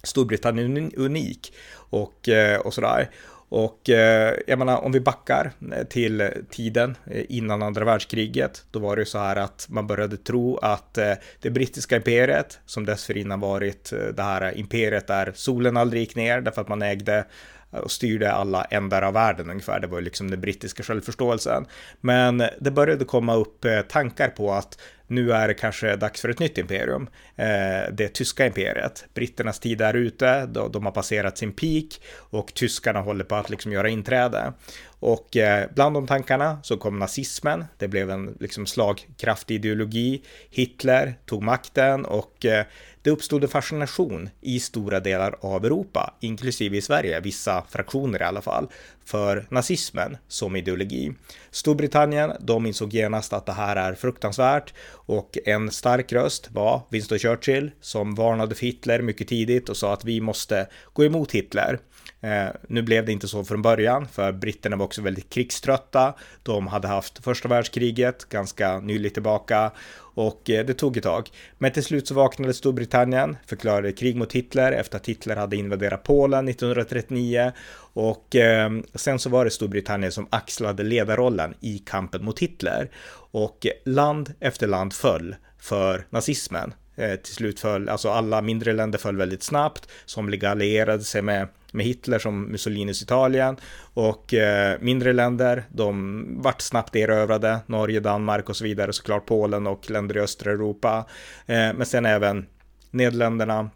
Storbritannien 0.03 0.91
unik 0.97 1.53
och, 1.73 2.29
eh, 2.29 2.59
och 2.59 2.73
sådär. 2.73 3.09
Och 3.49 3.89
eh, 3.89 4.33
jag 4.47 4.59
menar, 4.59 4.77
om 4.77 4.91
vi 4.91 4.99
backar 4.99 5.51
eh, 5.71 5.83
till 5.83 6.29
tiden 6.49 6.97
innan 7.29 7.63
andra 7.63 7.85
världskriget, 7.85 8.65
då 8.71 8.79
var 8.79 8.95
det 8.95 9.01
ju 9.01 9.05
så 9.05 9.17
här 9.17 9.35
att 9.35 9.65
man 9.69 9.87
började 9.87 10.17
tro 10.17 10.57
att 10.57 10.93
det 11.41 11.49
brittiska 11.49 11.95
imperiet, 11.95 12.59
som 12.65 12.85
dessförinnan 12.85 13.39
varit 13.39 13.93
det 14.13 14.23
här 14.23 14.57
imperiet 14.57 15.07
där 15.07 15.31
solen 15.35 15.77
aldrig 15.77 16.01
gick 16.01 16.15
ner, 16.15 16.41
därför 16.41 16.61
att 16.61 16.67
man 16.67 16.81
ägde 16.81 17.25
och 17.69 17.91
styrde 17.91 18.31
alla 18.31 18.63
ändar 18.63 19.01
av 19.01 19.13
världen 19.13 19.49
ungefär. 19.49 19.79
Det 19.79 19.87
var 19.87 19.97
ju 19.97 20.03
liksom 20.03 20.31
den 20.31 20.41
brittiska 20.41 20.83
självförståelsen. 20.83 21.65
Men 22.01 22.43
det 22.59 22.71
började 22.71 23.05
komma 23.05 23.35
upp 23.35 23.65
tankar 23.89 24.29
på 24.29 24.53
att 24.53 24.77
nu 25.07 25.31
är 25.31 25.47
det 25.47 25.53
kanske 25.53 25.95
dags 25.95 26.21
för 26.21 26.29
ett 26.29 26.39
nytt 26.39 26.57
imperium. 26.57 27.09
Eh, 27.35 27.93
det 27.93 28.07
tyska 28.13 28.45
imperiet. 28.45 29.05
Britternas 29.13 29.59
tid 29.59 29.81
är 29.81 29.93
ute, 29.93 30.45
de 30.45 30.85
har 30.85 30.91
passerat 30.91 31.37
sin 31.37 31.51
peak 31.51 32.01
och 32.15 32.53
tyskarna 32.53 33.01
håller 33.01 33.23
på 33.23 33.35
att 33.35 33.49
liksom 33.49 33.71
göra 33.71 33.89
inträde. 33.89 34.53
Och 34.99 35.37
eh, 35.37 35.69
bland 35.75 35.95
de 35.95 36.07
tankarna 36.07 36.59
så 36.63 36.77
kom 36.77 36.99
nazismen. 36.99 37.65
Det 37.77 37.87
blev 37.87 38.09
en 38.09 38.37
liksom 38.39 38.65
slagkraftig 38.65 39.55
ideologi. 39.55 40.23
Hitler 40.49 41.15
tog 41.25 41.43
makten 41.43 42.05
och 42.05 42.45
eh, 42.45 42.65
det 43.01 43.09
uppstod 43.09 43.43
en 43.43 43.49
fascination 43.49 44.29
i 44.41 44.59
stora 44.59 44.99
delar 44.99 45.35
av 45.41 45.65
Europa, 45.65 46.13
inklusive 46.19 46.77
i 46.77 46.81
Sverige, 46.81 47.19
vissa 47.19 47.63
fraktioner 47.69 48.21
i 48.21 48.23
alla 48.23 48.41
fall, 48.41 48.67
för 49.05 49.47
nazismen 49.49 50.17
som 50.27 50.55
ideologi. 50.55 51.13
Storbritannien, 51.51 52.31
de 52.39 52.65
insåg 52.65 52.93
genast 52.93 53.33
att 53.33 53.45
det 53.45 53.53
här 53.53 53.75
är 53.75 53.93
fruktansvärt 53.93 54.73
och 54.89 55.37
en 55.45 55.71
stark 55.71 56.13
röst 56.13 56.49
var 56.51 56.81
Winston 56.89 57.19
Churchill 57.19 57.71
som 57.81 58.15
varnade 58.15 58.55
för 58.55 58.65
Hitler 58.65 59.01
mycket 59.01 59.27
tidigt 59.27 59.69
och 59.69 59.77
sa 59.77 59.93
att 59.93 60.05
vi 60.05 60.21
måste 60.21 60.67
gå 60.93 61.05
emot 61.05 61.31
Hitler. 61.31 61.79
Eh, 62.23 62.47
nu 62.67 62.81
blev 62.81 63.05
det 63.05 63.11
inte 63.11 63.27
så 63.27 63.43
från 63.43 63.61
början, 63.61 64.07
för 64.07 64.31
britterna 64.31 64.75
var 64.75 64.85
också 64.85 65.01
väldigt 65.01 65.29
krigströtta. 65.29 66.13
De 66.43 66.67
hade 66.67 66.87
haft 66.87 67.23
första 67.23 67.47
världskriget 67.47 68.29
ganska 68.29 68.79
nyligt 68.79 69.13
tillbaka 69.13 69.71
och 70.15 70.49
eh, 70.49 70.65
det 70.65 70.73
tog 70.73 70.97
ett 70.97 71.03
tag. 71.03 71.29
Men 71.57 71.71
till 71.71 71.83
slut 71.83 72.07
så 72.07 72.13
vaknade 72.13 72.53
Storbritannien, 72.53 73.37
förklarade 73.45 73.91
krig 73.91 74.15
mot 74.15 74.33
Hitler 74.33 74.71
efter 74.71 74.97
att 74.97 75.09
Hitler 75.09 75.35
hade 75.35 75.55
invaderat 75.55 76.03
Polen 76.03 76.47
1939 76.47 77.51
och 77.93 78.35
eh, 78.35 78.71
sen 78.95 79.19
så 79.19 79.29
var 79.29 79.45
det 79.45 79.51
Storbritannien 79.51 80.11
som 80.11 80.27
axlade 80.29 80.83
ledarrollen 80.83 81.53
i 81.59 81.77
kampen 81.77 82.25
mot 82.25 82.39
Hitler 82.39 82.91
och 83.31 83.67
land 83.85 84.33
efter 84.39 84.67
land 84.67 84.93
föll 84.93 85.35
för 85.59 86.05
nazismen. 86.09 86.73
Eh, 86.95 87.15
till 87.15 87.33
slut 87.33 87.59
föll, 87.59 87.89
alltså 87.89 88.09
alla 88.09 88.41
mindre 88.41 88.73
länder 88.73 88.99
föll 88.99 89.17
väldigt 89.17 89.43
snabbt, 89.43 89.89
somliga 90.05 90.51
allierade 90.51 91.03
sig 91.03 91.21
med 91.21 91.47
med 91.73 91.85
Hitler 91.85 92.19
som 92.19 92.43
Mussolinis 92.43 93.01
Italien. 93.01 93.57
Och 93.93 94.33
eh, 94.33 94.77
mindre 94.81 95.13
länder, 95.13 95.63
de 95.71 96.25
vart 96.41 96.61
snabbt 96.61 96.95
erövrade, 96.95 97.59
Norge, 97.65 97.99
Danmark 97.99 98.49
och 98.49 98.55
så 98.55 98.63
vidare, 98.63 98.93
såklart 98.93 99.25
Polen 99.25 99.67
och 99.67 99.91
länder 99.91 100.17
i 100.17 100.19
östra 100.19 100.51
Europa, 100.51 101.05
eh, 101.45 101.73
men 101.73 101.85
sen 101.85 102.05
även 102.05 102.45
Nederländerna, 102.91 103.69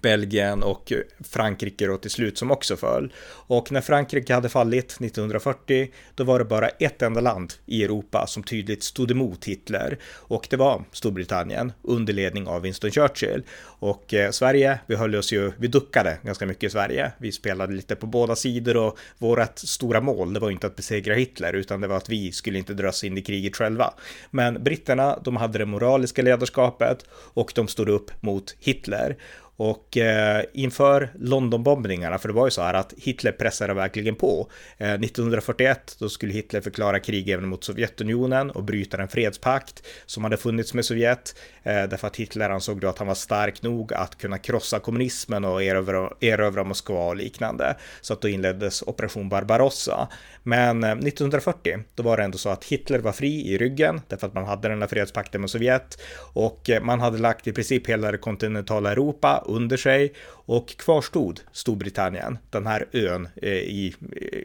Belgien 0.00 0.62
och 0.62 0.92
Frankrike 1.20 1.86
då 1.86 1.96
till 1.96 2.10
slut 2.10 2.38
som 2.38 2.50
också 2.50 2.76
föll. 2.76 3.12
Och 3.46 3.72
när 3.72 3.80
Frankrike 3.80 4.34
hade 4.34 4.48
fallit 4.48 4.84
1940, 4.84 5.90
då 6.14 6.24
var 6.24 6.38
det 6.38 6.44
bara 6.44 6.68
ett 6.68 7.02
enda 7.02 7.20
land 7.20 7.52
i 7.66 7.84
Europa 7.84 8.26
som 8.26 8.42
tydligt 8.42 8.82
stod 8.82 9.10
emot 9.10 9.44
Hitler 9.44 9.98
och 10.04 10.46
det 10.50 10.56
var 10.56 10.84
Storbritannien 10.92 11.72
under 11.82 12.12
ledning 12.12 12.46
av 12.46 12.62
Winston 12.62 12.90
Churchill. 12.90 13.42
Och 13.62 14.14
eh, 14.14 14.30
Sverige, 14.30 14.78
vi 14.86 14.96
höll 14.96 15.16
oss 15.16 15.32
ju, 15.32 15.52
vi 15.56 15.68
duckade 15.68 16.18
ganska 16.22 16.46
mycket 16.46 16.64
i 16.64 16.70
Sverige. 16.70 17.12
Vi 17.18 17.32
spelade 17.32 17.74
lite 17.74 17.96
på 17.96 18.06
båda 18.06 18.36
sidor 18.36 18.76
och 18.76 18.98
vårt 19.18 19.58
stora 19.58 20.00
mål, 20.00 20.32
det 20.32 20.40
var 20.40 20.50
inte 20.50 20.66
att 20.66 20.76
besegra 20.76 21.14
Hitler, 21.14 21.52
utan 21.52 21.80
det 21.80 21.88
var 21.88 21.96
att 21.96 22.08
vi 22.08 22.32
skulle 22.32 22.58
inte 22.58 22.74
dras 22.74 23.04
in 23.04 23.18
i 23.18 23.22
kriget 23.22 23.56
själva. 23.56 23.94
Men 24.30 24.64
britterna, 24.64 25.18
de 25.24 25.36
hade 25.36 25.58
det 25.58 25.66
moraliska 25.66 26.22
ledarskapet 26.22 27.04
och 27.10 27.52
de 27.54 27.68
stod 27.68 27.88
upp 27.88 28.10
mot 28.22 28.56
Hitler. 28.60 29.16
Och 29.64 29.96
eh, 29.96 30.44
inför 30.52 31.10
Londonbombningarna, 31.14 32.18
för 32.18 32.28
det 32.28 32.34
var 32.34 32.46
ju 32.46 32.50
så 32.50 32.62
här 32.62 32.74
att 32.74 32.94
Hitler 32.96 33.32
pressade 33.32 33.74
verkligen 33.74 34.14
på. 34.14 34.50
Eh, 34.78 34.92
1941 34.92 35.96
då 35.98 36.08
skulle 36.08 36.32
Hitler 36.32 36.60
förklara 36.60 36.98
krig 36.98 37.28
även 37.28 37.48
mot 37.48 37.64
Sovjetunionen 37.64 38.50
och 38.50 38.64
bryta 38.64 38.96
den 38.96 39.08
fredspakt 39.08 39.86
som 40.06 40.24
hade 40.24 40.36
funnits 40.36 40.74
med 40.74 40.84
Sovjet. 40.84 41.34
Eh, 41.62 41.72
därför 41.72 42.06
att 42.06 42.16
Hitler 42.16 42.50
ansåg 42.50 42.80
då 42.80 42.88
att 42.88 42.98
han 42.98 43.06
var 43.06 43.14
stark 43.14 43.62
nog 43.62 43.92
att 43.92 44.18
kunna 44.18 44.38
krossa 44.38 44.78
kommunismen 44.78 45.44
och 45.44 45.62
erövra, 45.62 46.10
erövra 46.20 46.64
Moskva 46.64 47.06
och 47.06 47.16
liknande. 47.16 47.76
Så 48.00 48.12
att 48.12 48.20
då 48.20 48.28
inleddes 48.28 48.82
operation 48.82 49.28
Barbarossa. 49.28 50.08
Men 50.42 50.84
eh, 50.84 50.90
1940, 50.90 51.78
då 51.94 52.02
var 52.02 52.16
det 52.16 52.22
ändå 52.22 52.38
så 52.38 52.48
att 52.48 52.64
Hitler 52.64 52.98
var 52.98 53.12
fri 53.12 53.52
i 53.52 53.58
ryggen 53.58 54.00
därför 54.08 54.26
att 54.26 54.34
man 54.34 54.44
hade 54.44 54.68
den 54.68 54.80
här 54.80 54.88
fredspakten 54.88 55.40
med 55.40 55.50
Sovjet 55.50 55.98
och 56.34 56.70
eh, 56.70 56.82
man 56.82 57.00
hade 57.00 57.18
lagt 57.18 57.46
i 57.46 57.52
princip 57.52 57.88
hela 57.88 58.12
det 58.12 58.18
kontinentala 58.18 58.92
Europa 58.92 59.44
under 59.56 59.76
sig. 59.76 60.12
Och 60.28 60.68
kvarstod 60.68 61.40
Storbritannien, 61.52 62.38
den 62.50 62.66
här 62.66 62.86
ön 62.92 63.28
eh, 63.42 63.52
i, 63.52 63.94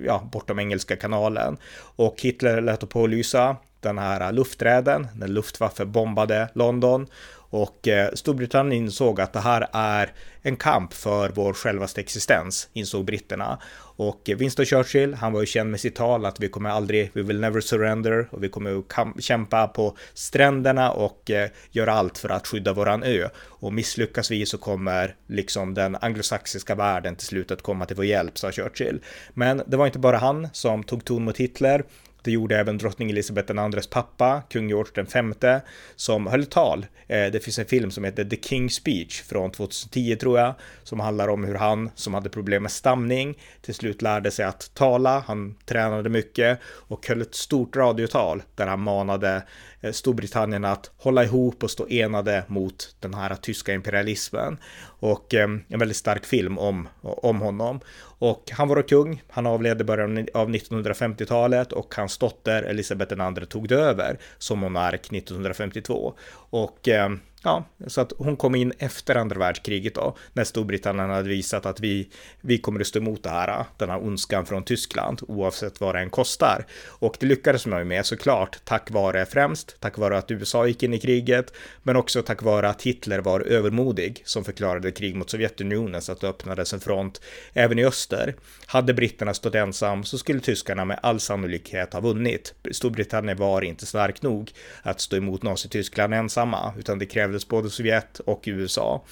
ja, 0.05 0.29
bortom 0.31 0.59
Engelska 0.59 0.95
kanalen. 0.95 1.57
Och 1.95 2.21
Hitler 2.21 2.61
lät 2.61 2.89
på 2.89 3.03
att 3.03 3.09
lysa 3.09 3.55
den 3.79 3.97
här 3.97 4.31
lufträden 4.31 5.07
när 5.15 5.27
Luftwaffe 5.27 5.85
bombade 5.85 6.49
London 6.53 7.07
och 7.49 7.87
eh, 7.87 8.11
Storbritannien 8.13 8.83
insåg 8.83 9.21
att 9.21 9.33
det 9.33 9.39
här 9.39 9.67
är 9.73 10.11
en 10.41 10.55
kamp 10.55 10.93
för 10.93 11.29
vår 11.29 11.53
självaste 11.53 12.01
existens, 12.01 12.69
insåg 12.73 13.05
britterna. 13.05 13.59
Och 13.97 14.29
eh, 14.29 14.37
Winston 14.37 14.65
Churchill, 14.65 15.13
han 15.13 15.33
var 15.33 15.39
ju 15.39 15.45
känd 15.45 15.71
med 15.71 15.79
sitt 15.79 15.95
tal 15.95 16.25
att 16.25 16.39
vi 16.39 16.49
kommer 16.49 16.69
aldrig, 16.69 17.11
we 17.13 17.21
will 17.21 17.39
never 17.39 17.61
surrender 17.61 18.27
och 18.31 18.43
vi 18.43 18.49
kommer 18.49 18.79
att 18.79 19.23
kämpa 19.23 19.67
på 19.67 19.97
stränderna 20.13 20.91
och 20.91 21.31
eh, 21.31 21.49
göra 21.71 21.93
allt 21.93 22.17
för 22.17 22.29
att 22.29 22.47
skydda 22.47 22.73
våran 22.73 23.03
ö. 23.03 23.29
Och 23.39 23.73
misslyckas 23.73 24.31
vi 24.31 24.45
så 24.45 24.57
kommer 24.57 25.15
liksom 25.27 25.73
den 25.73 25.95
anglosaxiska 26.01 26.75
världen 26.75 27.15
till 27.15 27.27
slut 27.27 27.51
att 27.51 27.61
komma 27.61 27.85
till 27.85 27.95
vår 27.95 28.05
hjälp, 28.05 28.37
sa 28.37 28.51
Churchill. 28.51 29.01
Men 29.33 29.61
det 29.67 29.77
var 29.77 29.85
inte 29.85 29.99
bara 29.99 30.17
han 30.17 30.47
som 30.53 30.83
tog 30.83 31.05
ton 31.05 31.23
mot 31.23 31.37
Hitler. 31.37 31.83
Det 32.27 32.31
gjorde 32.31 32.57
även 32.57 32.77
drottning 32.77 33.09
Elizabeth 33.09 33.53
IIs 33.75 33.87
pappa, 33.87 34.41
kung 34.49 34.69
George 34.69 35.05
V, 35.41 35.59
som 35.95 36.27
höll 36.27 36.45
tal. 36.45 36.85
Eh, 37.07 37.31
det 37.31 37.43
finns 37.43 37.59
en 37.59 37.65
film 37.65 37.91
som 37.91 38.03
heter 38.03 38.25
The 38.25 38.35
King's 38.35 38.69
Speech 38.69 39.23
från 39.23 39.51
2010 39.51 40.15
tror 40.15 40.39
jag, 40.39 40.53
som 40.83 40.99
handlar 40.99 41.27
om 41.27 41.43
hur 41.43 41.55
han, 41.55 41.89
som 41.95 42.13
hade 42.13 42.29
problem 42.29 42.63
med 42.63 42.71
stamning, 42.71 43.37
till 43.61 43.73
slut 43.73 44.01
lärde 44.01 44.31
sig 44.31 44.45
att 44.45 44.71
tala. 44.73 45.23
Han 45.27 45.55
tränade 45.65 46.09
mycket 46.09 46.59
och 46.63 47.07
höll 47.07 47.21
ett 47.21 47.35
stort 47.35 47.75
radiotal 47.75 48.43
där 48.55 48.67
han 48.67 48.81
manade 48.81 49.43
eh, 49.81 49.91
Storbritannien 49.91 50.65
att 50.65 50.91
hålla 50.97 51.23
ihop 51.23 51.63
och 51.63 51.71
stå 51.71 51.87
enade 51.89 52.43
mot 52.47 52.95
den 52.99 53.13
här 53.13 53.35
tyska 53.35 53.73
imperialismen. 53.73 54.57
Och 54.99 55.33
eh, 55.33 55.49
en 55.67 55.79
väldigt 55.79 55.97
stark 55.97 56.25
film 56.25 56.57
om, 56.57 56.87
om 57.01 57.41
honom. 57.41 57.79
Och 58.19 58.51
han 58.51 58.67
var 58.67 58.81
kung, 58.81 59.23
han 59.29 59.47
avled 59.47 59.81
i 59.81 59.83
början 59.83 60.27
av 60.33 60.49
1950-talet 60.49 61.71
och 61.71 61.95
hans 61.95 62.17
dotter 62.17 62.63
Elisabeth 62.63 63.13
II 63.39 63.45
tog 63.45 63.67
det 63.67 63.75
över 63.75 64.17
som 64.37 64.59
monark 64.59 65.13
1952. 65.13 66.13
Och 66.49 66.87
eh, 66.87 67.09
Ja, 67.47 67.63
så 67.87 68.01
att 68.01 68.13
hon 68.17 68.37
kom 68.37 68.55
in 68.55 68.73
efter 68.79 69.15
andra 69.15 69.39
världskriget 69.39 69.95
då, 69.95 70.15
när 70.33 70.43
Storbritannien 70.43 71.09
hade 71.09 71.29
visat 71.29 71.65
att 71.65 71.79
vi, 71.79 72.09
vi 72.41 72.57
kommer 72.57 72.79
att 72.79 72.87
stå 72.87 72.99
emot 72.99 73.23
det 73.23 73.29
här, 73.29 73.65
den 73.77 73.89
här 73.89 74.03
ondskan 74.03 74.45
från 74.45 74.63
Tyskland, 74.63 75.21
oavsett 75.27 75.81
vad 75.81 75.95
det 75.95 75.99
än 75.99 76.09
kostar. 76.09 76.65
Och 76.87 77.17
det 77.19 77.25
lyckades 77.25 77.65
man 77.65 77.87
med 77.87 78.05
såklart, 78.05 78.57
tack 78.63 78.91
vare 78.91 79.25
främst, 79.25 79.75
tack 79.79 79.97
vare 79.97 80.17
att 80.17 80.31
USA 80.31 80.67
gick 80.67 80.83
in 80.83 80.93
i 80.93 80.99
kriget, 80.99 81.53
men 81.83 81.95
också 81.95 82.21
tack 82.21 82.41
vare 82.41 82.69
att 82.69 82.81
Hitler 82.81 83.19
var 83.19 83.39
övermodig, 83.39 84.21
som 84.25 84.43
förklarade 84.43 84.91
krig 84.91 85.15
mot 85.15 85.29
Sovjetunionen 85.29 86.01
så 86.01 86.11
att 86.11 86.21
det 86.21 86.27
öppnades 86.27 86.73
en 86.73 86.79
front 86.79 87.21
även 87.53 87.79
i 87.79 87.85
öster. 87.85 88.35
Hade 88.65 88.93
britterna 88.93 89.33
stått 89.33 89.55
ensam 89.55 90.03
så 90.03 90.17
skulle 90.17 90.39
tyskarna 90.39 90.85
med 90.85 90.99
all 91.03 91.19
sannolikhet 91.19 91.93
ha 91.93 91.99
vunnit. 91.99 92.53
Storbritannien 92.71 93.37
var 93.37 93.61
inte 93.61 93.85
stark 93.85 94.21
nog 94.21 94.51
att 94.81 95.01
stå 95.01 95.17
emot 95.17 95.43
Nazityskland 95.43 96.13
ensamma, 96.13 96.73
utan 96.79 96.99
det 96.99 97.05
krävdes 97.05 97.36
krävdes 97.37 97.47
både 97.47 97.69
Sovjet 97.69 98.19
och 98.19 98.43
USA. 98.45 99.03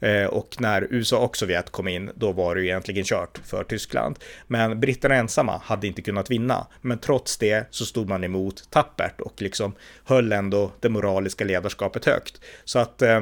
Eh, 0.00 0.24
och 0.26 0.56
när 0.60 0.86
USA 0.90 1.18
och 1.18 1.36
Sovjet 1.36 1.70
kom 1.70 1.88
in, 1.88 2.10
då 2.14 2.32
var 2.32 2.54
det 2.54 2.60
ju 2.60 2.66
egentligen 2.66 3.04
kört 3.04 3.40
för 3.44 3.64
Tyskland. 3.64 4.18
Men 4.48 4.80
britterna 4.80 5.14
ensamma 5.14 5.60
hade 5.64 5.86
inte 5.86 6.02
kunnat 6.02 6.30
vinna. 6.30 6.66
Men 6.82 6.98
trots 6.98 7.38
det 7.38 7.66
så 7.70 7.84
stod 7.84 8.08
man 8.08 8.24
emot 8.24 8.70
tappert 8.70 9.20
och 9.20 9.42
liksom 9.42 9.74
höll 10.04 10.32
ändå 10.32 10.72
det 10.80 10.88
moraliska 10.88 11.44
ledarskapet 11.44 12.04
högt. 12.04 12.40
Så 12.64 12.78
att 12.78 13.02
eh, 13.02 13.20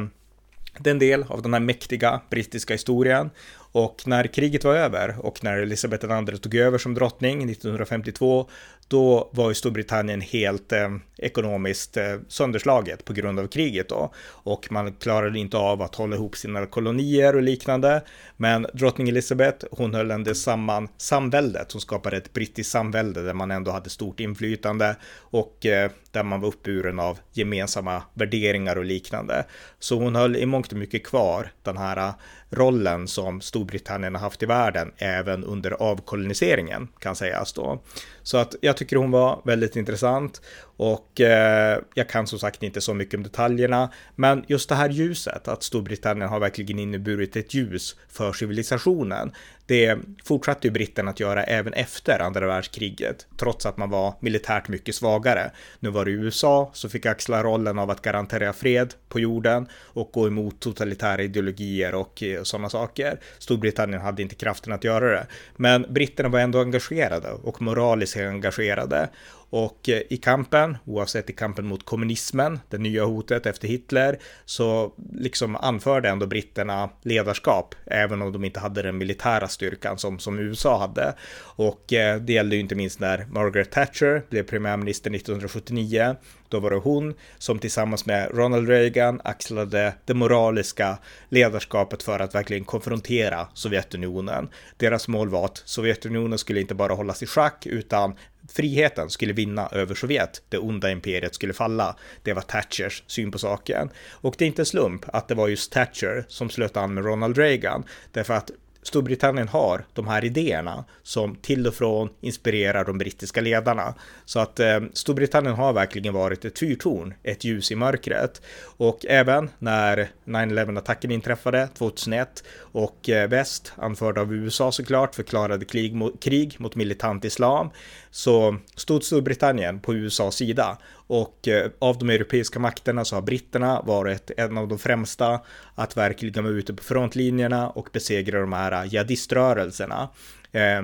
det 0.79 0.91
är 0.91 0.95
en 0.95 0.99
del 0.99 1.25
av 1.29 1.43
den 1.43 1.53
här 1.53 1.61
mäktiga 1.61 2.21
brittiska 2.31 2.75
historien 2.75 3.31
och 3.75 4.03
när 4.07 4.27
kriget 4.27 4.65
var 4.65 4.75
över 4.75 5.17
och 5.19 5.45
när 5.45 5.59
Elisabeth 5.59 6.07
II 6.07 6.39
tog 6.39 6.55
över 6.55 6.79
som 6.79 6.95
drottning 6.95 7.51
1952, 7.51 8.49
då 8.93 9.31
var 9.33 9.49
ju 9.49 9.55
Storbritannien 9.55 10.21
helt 10.21 10.73
eh, 10.73 10.89
ekonomiskt 11.19 11.97
eh, 11.97 12.17
sönderslaget 12.29 13.05
på 13.05 13.13
grund 13.13 13.39
av 13.39 13.47
kriget 13.47 13.89
då. 13.89 14.13
Och 14.27 14.73
man 14.73 14.93
klarade 14.93 15.39
inte 15.39 15.57
av 15.57 15.83
att 15.83 15.95
hålla 15.95 16.17
ihop 16.17 16.37
sina 16.37 16.67
kolonier 16.67 17.37
och 17.37 17.43
liknande. 17.43 18.03
Men 18.37 18.67
drottning 18.75 19.09
Elizabeth, 19.09 19.67
hon 19.71 19.95
höll 19.95 20.11
ändå 20.11 20.35
samman 20.35 20.89
samväldet. 20.97 21.73
Hon 21.73 21.81
skapade 21.81 22.17
ett 22.17 22.33
brittiskt 22.33 22.73
samvälde 22.73 23.23
där 23.23 23.35
man 23.35 23.51
ändå 23.51 23.71
hade 23.71 23.91
stort 23.91 24.21
inflytande 24.21 24.97
och 25.17 25.67
eh, 25.67 25.91
där 26.11 26.23
man 26.23 26.41
var 26.41 26.49
uppburen 26.49 27.01
av 27.01 27.19
gemensamma 27.33 28.03
värderingar 28.15 28.77
och 28.77 28.85
liknande. 28.85 29.45
Så 29.79 29.99
hon 29.99 30.17
höll 30.17 30.37
i 30.37 30.47
mångt 30.47 30.73
och 30.73 30.79
mycket 30.79 31.07
kvar 31.07 31.53
den 31.63 31.77
här 31.77 31.97
eh, 31.97 32.15
rollen 32.51 33.09
som 33.09 33.41
Storbritannien 33.41 34.15
har 34.15 34.23
haft 34.23 34.43
i 34.43 34.47
världen 34.47 34.93
även 34.97 35.45
under 35.45 35.71
avkoloniseringen 35.71 36.89
kan 36.99 37.17
sägas 37.17 37.53
då. 37.53 37.83
Så 38.23 38.37
att 38.37 38.55
jag 38.61 38.77
tycker 38.83 38.97
hon 38.97 39.11
var 39.11 39.43
väldigt 39.45 39.77
intressant 39.77 40.41
och 40.77 41.21
eh, 41.21 41.79
jag 41.95 42.09
kan 42.09 42.27
som 42.27 42.39
sagt 42.39 42.63
inte 42.63 42.81
så 42.81 42.95
mycket 42.95 43.15
om 43.15 43.23
detaljerna, 43.23 43.91
men 44.17 44.45
just 44.47 44.69
det 44.69 44.75
här 44.75 44.89
ljuset, 44.89 45.49
att 45.49 45.63
Storbritannien 45.63 46.29
har 46.29 46.41
verkligen 46.41 46.79
inneburit 46.79 47.37
ett 47.37 47.55
ljus 47.55 47.97
för 48.09 48.33
civilisationen. 48.33 49.33
Det 49.67 49.99
fortsatte 50.25 50.67
ju 50.67 50.71
britterna 50.71 51.11
att 51.11 51.21
göra 51.21 51.45
även 51.45 51.73
efter 51.73 52.23
andra 52.23 52.47
världskriget, 52.47 53.27
trots 53.37 53.67
att 53.67 53.77
man 53.77 53.91
var 53.91 54.15
militärt 54.21 54.69
mycket 54.69 54.95
svagare. 54.95 55.51
Nu 55.81 55.91
var 55.91 56.05
det 56.05 56.11
USA 56.11 56.71
som 56.75 56.91
fick 56.91 57.07
axla 57.07 57.43
rollen 57.43 57.79
av 57.79 57.91
att 57.91 58.03
garantera 58.03 58.53
fred 58.53 58.95
på 59.09 59.21
jorden 59.21 59.69
och 59.75 60.11
gå 60.13 60.27
emot 60.27 60.61
totalitära 60.61 61.23
ideologier 61.23 61.95
och 61.95 62.23
eh, 62.23 62.43
sådana 62.43 62.69
saker. 62.69 63.21
Storbritannien 63.39 64.01
hade 64.01 64.23
inte 64.23 64.35
kraften 64.35 64.73
att 64.73 64.85
göra 64.85 65.11
det, 65.11 65.27
men 65.57 65.87
britterna 65.89 66.29
var 66.29 66.41
ändå 66.41 66.61
engagerade 66.61 67.31
och 67.33 67.63
moraliskt 67.63 68.17
engagerade 68.17 69.09
och 69.53 69.89
eh, 69.89 70.03
i 70.11 70.17
kampen, 70.17 70.77
oavsett 70.85 71.31
i 71.31 71.33
kampen 71.33 71.67
mot 71.67 71.85
kommunismen, 71.85 72.61
det 72.69 72.79
nya 72.79 73.05
hotet 73.05 73.47
efter 73.47 73.69
Hitler, 73.69 74.19
så 74.45 74.93
liksom 75.13 75.57
anförde 75.57 76.09
ändå 76.09 76.27
britterna 76.27 76.91
ledarskap, 77.03 77.75
även 77.87 78.23
om 78.23 78.33
de 78.33 78.45
inte 78.45 78.61
hade 78.61 78.83
den 78.83 78.99
militära 78.99 79.49
styrkan 79.49 79.99
som, 79.99 80.19
som 80.19 80.39
USA 80.39 80.79
hade. 80.79 81.15
Och 81.57 81.93
eh, 81.93 82.21
det 82.21 82.33
gällde 82.33 82.57
ju 82.57 82.61
inte 82.61 82.75
minst 82.75 83.01
när 83.01 83.27
Margaret 83.31 83.71
Thatcher 83.71 84.23
blev 84.31 84.43
premiärminister 84.43 85.15
1979. 85.15 86.17
Då 86.49 86.61
var 86.61 86.71
det 86.71 86.77
hon 86.77 87.15
som 87.39 87.59
tillsammans 87.59 88.07
med 88.07 88.31
Ronald 88.35 88.69
Reagan 88.69 89.21
axlade 89.25 89.95
det 90.05 90.15
moraliska 90.15 90.99
ledarskapet 91.29 92.03
för 92.03 92.21
att 92.21 92.35
verkligen 92.35 92.65
konfrontera 92.65 93.47
Sovjetunionen. 93.55 94.49
Deras 94.77 95.09
mål 95.09 95.29
var 95.29 95.45
att 95.45 95.63
Sovjetunionen 95.65 96.39
skulle 96.39 96.61
inte 96.61 96.75
bara 96.75 96.95
hållas 96.95 97.23
i 97.23 97.27
schack 97.27 97.67
utan 97.67 98.15
friheten 98.49 99.11
skulle 99.11 99.33
vinna 99.33 99.69
över 99.73 99.95
Sovjet, 99.95 100.43
det 100.49 100.59
onda 100.59 100.91
imperiet 100.91 101.35
skulle 101.35 101.53
falla. 101.53 101.97
Det 102.23 102.33
var 102.33 102.43
Thatchers 102.43 103.03
syn 103.07 103.31
på 103.31 103.39
saken. 103.39 103.91
Och 104.11 104.35
det 104.39 104.45
är 104.45 104.47
inte 104.47 104.63
en 104.63 104.67
slump 104.67 105.05
att 105.07 105.29
det 105.29 105.35
var 105.35 105.49
just 105.49 105.73
Thatcher 105.73 106.25
som 106.29 106.51
slöt 106.51 106.77
an 106.77 106.95
med 106.95 107.05
Ronald 107.05 107.39
Reagan, 107.39 107.85
därför 108.13 108.35
att 108.35 108.51
Storbritannien 108.83 109.49
har 109.49 109.85
de 109.93 110.09
här 110.09 110.25
idéerna 110.25 110.85
som 111.03 111.35
till 111.35 111.67
och 111.67 111.75
från 111.75 112.09
inspirerar 112.21 112.85
de 112.85 112.99
brittiska 112.99 113.41
ledarna. 113.41 113.95
Så 114.25 114.41
att 114.41 114.61
eh, 114.61 114.81
Storbritannien 114.93 115.55
har 115.55 115.73
verkligen 115.73 116.15
varit 116.15 116.45
ett 116.45 116.59
fyrtorn, 116.59 117.15
ett 117.23 117.45
ljus 117.45 117.73
i 117.73 117.77
mörkret. 117.77 118.43
Och 118.63 119.07
även 119.09 119.51
när 119.59 120.09
9-11 120.25 120.79
attacken 120.79 121.11
inträffade 121.11 121.69
2001 121.79 122.45
och 122.59 123.09
eh, 123.09 123.29
väst, 123.29 123.73
anförd 123.77 124.19
av 124.19 124.35
USA 124.35 124.73
såklart, 124.73 125.15
förklarade 125.15 125.65
krig 125.65 125.95
mot, 125.95 126.23
krig 126.23 126.57
mot 126.59 126.75
militant 126.75 127.25
islam 127.25 127.71
så 128.15 128.57
stod 128.77 129.05
Storbritannien 129.05 129.81
på 129.81 129.95
USAs 129.95 130.35
sida 130.35 130.79
och 130.93 131.49
eh, 131.49 131.71
av 131.79 131.99
de 131.99 132.11
europeiska 132.11 132.59
makterna 132.59 133.05
så 133.05 133.17
har 133.17 133.23
britterna 133.23 133.83
varit 133.83 134.31
en 134.37 134.59
av 134.59 134.69
de 134.69 134.79
främsta 134.79 135.41
att 135.75 135.97
verkligen 135.97 136.45
vara 136.45 136.55
ute 136.55 136.75
på 136.75 136.83
frontlinjerna 136.83 137.71
och 137.71 137.89
besegra 137.93 138.41
de 138.41 138.53
här 138.53 138.85
jihadiströrelserna. 138.85 140.09
Eh, 140.53 140.83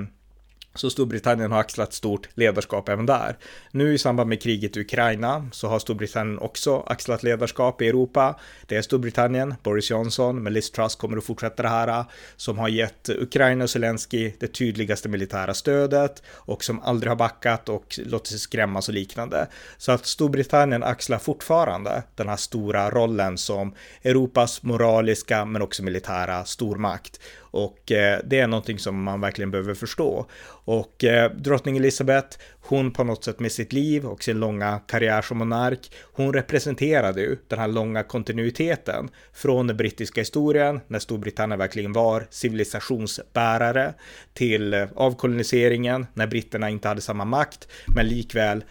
så 0.75 0.89
Storbritannien 0.89 1.51
har 1.51 1.59
axlat 1.59 1.93
stort 1.93 2.29
ledarskap 2.33 2.89
även 2.89 3.05
där. 3.05 3.37
Nu 3.71 3.93
i 3.93 3.97
samband 3.97 4.29
med 4.29 4.41
kriget 4.41 4.77
i 4.77 4.81
Ukraina 4.81 5.47
så 5.51 5.67
har 5.67 5.79
Storbritannien 5.79 6.39
också 6.39 6.83
axlat 6.87 7.23
ledarskap 7.23 7.81
i 7.81 7.87
Europa. 7.87 8.39
Det 8.65 8.75
är 8.75 8.81
Storbritannien, 8.81 9.55
Boris 9.63 9.91
Johnson, 9.91 10.43
med 10.43 10.53
Liz 10.53 10.71
Truss 10.71 10.95
kommer 10.95 11.17
att 11.17 11.23
fortsätta 11.23 11.63
det 11.63 11.69
här, 11.69 12.05
som 12.35 12.57
har 12.57 12.67
gett 12.67 13.09
Ukraina 13.09 13.63
och 13.63 13.69
Zelensky 13.69 14.31
det 14.39 14.47
tydligaste 14.47 15.09
militära 15.09 15.53
stödet 15.53 16.23
och 16.29 16.63
som 16.63 16.81
aldrig 16.81 17.11
har 17.11 17.15
backat 17.15 17.69
och 17.69 17.99
låtit 18.05 18.27
sig 18.27 18.39
skrämmas 18.39 18.87
och 18.87 18.93
liknande. 18.93 19.47
Så 19.77 19.91
att 19.91 20.05
Storbritannien 20.05 20.83
axlar 20.83 21.17
fortfarande 21.17 22.03
den 22.15 22.29
här 22.29 22.37
stora 22.37 22.89
rollen 22.89 23.37
som 23.37 23.73
Europas 24.03 24.63
moraliska 24.63 25.45
men 25.45 25.61
också 25.61 25.83
militära 25.83 26.45
stormakt. 26.45 27.19
Och 27.51 27.91
eh, 27.91 28.19
det 28.23 28.39
är 28.39 28.47
någonting 28.47 28.79
som 28.79 29.03
man 29.03 29.21
verkligen 29.21 29.51
behöver 29.51 29.73
förstå. 29.73 30.25
Och 30.65 31.03
eh, 31.03 31.31
drottning 31.31 31.77
Elizabeth, 31.77 32.37
hon 32.61 32.91
på 32.91 33.03
något 33.03 33.23
sätt 33.23 33.39
med 33.39 33.51
sitt 33.51 33.73
liv 33.73 34.05
och 34.05 34.23
sin 34.23 34.39
långa 34.39 34.79
karriär 34.87 35.21
som 35.21 35.37
monark, 35.37 35.91
hon 36.13 36.33
representerade 36.33 37.21
ju 37.21 37.37
den 37.47 37.59
här 37.59 37.67
långa 37.67 38.03
kontinuiteten 38.03 39.09
från 39.33 39.67
den 39.67 39.77
brittiska 39.77 40.21
historien, 40.21 40.79
när 40.87 40.99
Storbritannien 40.99 41.59
verkligen 41.59 41.93
var 41.93 42.27
civilisationsbärare, 42.29 43.93
till 44.33 44.73
eh, 44.73 44.87
avkoloniseringen, 44.95 46.07
när 46.13 46.27
britterna 46.27 46.69
inte 46.69 46.87
hade 46.87 47.01
samma 47.01 47.25
makt, 47.25 47.67
men 47.95 48.07
likväl 48.07 48.63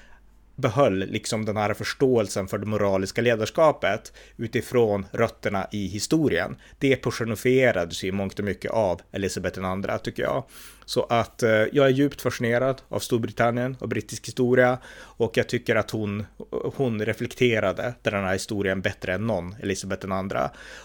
behöll 0.58 0.98
liksom 0.98 1.44
den 1.44 1.56
här 1.56 1.74
förståelsen 1.74 2.48
för 2.48 2.58
det 2.58 2.66
moraliska 2.66 3.20
ledarskapet 3.22 4.12
utifrån 4.36 5.06
rötterna 5.12 5.66
i 5.72 5.86
historien. 5.86 6.56
Det 6.78 6.96
personifierades 6.96 8.04
ju 8.04 8.12
mångt 8.12 8.38
och 8.38 8.44
mycket 8.44 8.70
av 8.70 9.00
Elisabeth 9.12 9.60
II 9.60 9.98
tycker 10.02 10.22
jag. 10.22 10.44
Så 10.88 11.02
att 11.02 11.42
eh, 11.42 11.50
jag 11.50 11.86
är 11.86 11.90
djupt 11.90 12.20
fascinerad 12.20 12.82
av 12.88 12.98
Storbritannien 12.98 13.76
och 13.80 13.88
brittisk 13.88 14.28
historia 14.28 14.78
och 15.00 15.36
jag 15.36 15.48
tycker 15.48 15.76
att 15.76 15.90
hon, 15.90 16.26
hon 16.50 17.04
reflekterade 17.04 17.94
den 18.02 18.14
här 18.14 18.32
historien 18.32 18.80
bättre 18.80 19.14
än 19.14 19.26
någon, 19.26 19.54
Elisabeth 19.62 20.06
II. 20.06 20.40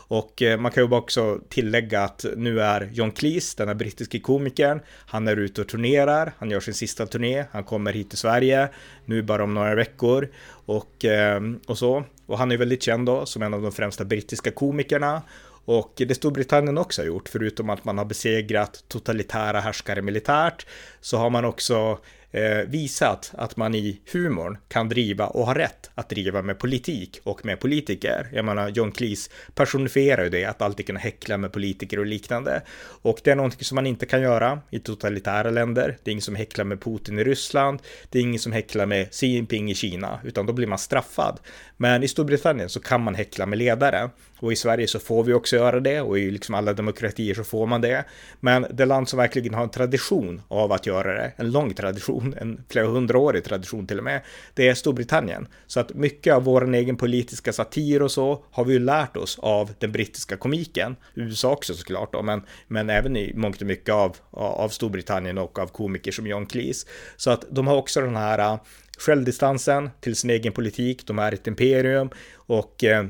Och 0.08 0.42
eh, 0.42 0.60
man 0.60 0.72
kan 0.72 0.84
ju 0.84 0.96
också 0.96 1.40
tillägga 1.50 2.02
att 2.02 2.26
nu 2.38 2.62
är 2.62 2.90
John 2.94 3.12
Cleese, 3.12 3.56
den 3.56 3.68
här 3.68 3.76
brittiske 3.76 4.20
komikern, 4.20 4.80
han 4.88 5.28
är 5.28 5.38
ute 5.38 5.62
och 5.62 5.68
turnerar, 5.68 6.34
han 6.38 6.52
gör 6.52 6.60
sin 6.60 6.74
sista 6.74 7.06
turné, 7.06 7.46
han 7.52 7.64
kommer 7.64 7.94
hit 7.94 8.10
till 8.10 8.20
Sverige 8.20 8.70
nu 9.06 9.22
bara 9.22 9.44
om 9.44 9.54
några 9.54 9.76
veckor 9.76 10.30
och, 10.66 11.06
eh, 11.06 11.42
och 11.68 11.78
så. 11.78 12.04
Och 12.26 12.38
han 12.38 12.52
är 12.52 12.58
väldigt 12.58 12.84
känd 12.84 13.06
då 13.06 13.26
som 13.26 13.42
en 13.42 13.54
av 13.54 13.62
de 13.62 13.72
främsta 13.72 14.06
brittiska 14.06 14.52
komikerna 14.52 15.22
och 15.66 15.94
det 15.96 16.16
Storbritannien 16.16 16.78
också 16.78 17.02
har 17.02 17.08
gjort, 17.08 17.30
förutom 17.30 17.70
att 17.70 17.86
man 17.86 17.98
har 17.98 18.06
besegrat 18.06 18.84
totalitära 18.88 19.60
härskare 19.60 20.02
militärt, 20.02 20.66
så 21.02 21.18
har 21.18 21.30
man 21.30 21.46
också 21.46 22.00
eh, 22.34 22.58
visat 22.68 23.32
att 23.38 23.58
man 23.58 23.76
i 23.76 24.02
humorn 24.12 24.58
kan 24.68 24.90
driva 24.90 25.28
och 25.28 25.46
har 25.46 25.56
rätt 25.56 25.92
att 25.96 26.10
driva 26.10 26.42
med 26.42 26.60
politik 26.60 27.20
och 27.24 27.46
med 27.46 27.60
politiker. 27.60 28.30
Jag 28.34 28.46
menar, 28.46 28.70
John 28.70 28.92
Cleese 28.92 29.30
personifierar 29.56 30.24
ju 30.24 30.30
det, 30.30 30.46
att 30.46 30.62
alltid 30.62 30.86
kunna 30.86 31.00
häckla 31.00 31.38
med 31.38 31.52
politiker 31.52 32.00
och 32.00 32.06
liknande. 32.06 32.62
Och 33.02 33.20
det 33.24 33.32
är 33.32 33.36
någonting 33.36 33.64
som 33.66 33.76
man 33.76 33.88
inte 33.88 34.06
kan 34.06 34.22
göra 34.22 34.62
i 34.70 34.80
totalitära 34.80 35.50
länder. 35.50 35.98
Det 36.04 36.10
är 36.10 36.12
ingen 36.12 36.22
som 36.22 36.36
häcklar 36.36 36.66
med 36.66 36.82
Putin 36.82 37.20
i 37.20 37.24
Ryssland. 37.24 37.80
Det 38.10 38.20
är 38.20 38.24
ingen 38.24 38.40
som 38.40 38.52
häcklar 38.52 38.86
med 38.86 39.12
Xi 39.12 39.28
Jinping 39.28 39.72
i 39.72 39.76
Kina, 39.76 40.20
utan 40.24 40.46
då 40.46 40.54
blir 40.54 40.68
man 40.68 40.80
straffad. 40.80 41.40
Men 41.78 42.04
i 42.04 42.08
Storbritannien 42.08 42.70
så 42.70 42.80
kan 42.80 43.02
man 43.02 43.16
häckla 43.16 43.46
med 43.46 43.58
ledare. 43.60 44.10
Och 44.40 44.52
i 44.54 44.56
Sverige 44.56 44.88
så 44.88 45.00
får 45.00 45.24
vi 45.24 45.34
också 45.34 45.56
göra 45.56 45.80
det 45.80 46.02
och 46.02 46.20
i 46.20 46.32
liksom 46.32 46.56
alla 46.56 46.74
demokratier 46.74 47.36
så 47.36 47.44
får 47.44 47.68
man 47.68 47.82
det. 47.82 48.06
Men 48.40 48.66
det 48.72 48.86
land 48.86 49.10
som 49.10 49.18
verkligen 49.18 49.54
har 49.54 49.64
en 49.64 49.70
tradition 49.70 50.42
av 50.48 50.72
att 50.72 50.86
göra 50.86 51.14
det, 51.14 51.32
en 51.36 51.52
lång 51.52 51.74
tradition, 51.74 52.23
en 52.42 52.64
flera 52.70 52.88
hundraårig 52.88 53.44
tradition 53.44 53.88
till 53.88 53.98
och 53.98 54.04
med, 54.04 54.22
det 54.54 54.68
är 54.68 54.74
Storbritannien. 54.74 55.48
Så 55.68 55.80
att 55.80 55.94
mycket 55.94 56.34
av 56.34 56.44
vår 56.44 56.74
egen 56.74 56.98
politiska 56.98 57.54
satir 57.54 58.02
och 58.02 58.12
så 58.12 58.46
har 58.52 58.66
vi 58.66 58.74
ju 58.74 58.80
lärt 58.80 59.18
oss 59.18 59.40
av 59.42 59.72
den 59.80 59.92
brittiska 59.92 60.38
komiken, 60.38 60.96
USA 61.14 61.52
också 61.52 61.74
såklart 61.74 62.14
då, 62.14 62.22
men, 62.22 62.42
men 62.68 62.90
även 62.90 63.18
i 63.18 63.34
mångt 63.36 63.62
och 63.62 63.68
mycket 63.68 63.94
av, 63.94 64.18
av 64.32 64.70
Storbritannien 64.70 65.38
och 65.38 65.60
av 65.60 65.68
komiker 65.68 66.12
som 66.12 66.28
John 66.28 66.46
Cleese. 66.46 66.88
Så 67.16 67.32
att 67.32 67.46
de 67.50 67.68
har 67.68 67.76
också 67.76 68.02
den 68.02 68.16
här 68.16 68.40
äh, 68.40 68.60
självdistansen 68.98 69.90
till 70.00 70.16
sin 70.16 70.30
egen 70.30 70.54
politik, 70.54 71.08
de 71.08 71.20
är 71.20 71.32
ett 71.32 71.48
imperium 71.48 72.10
och 72.36 72.84
eh, 72.84 73.06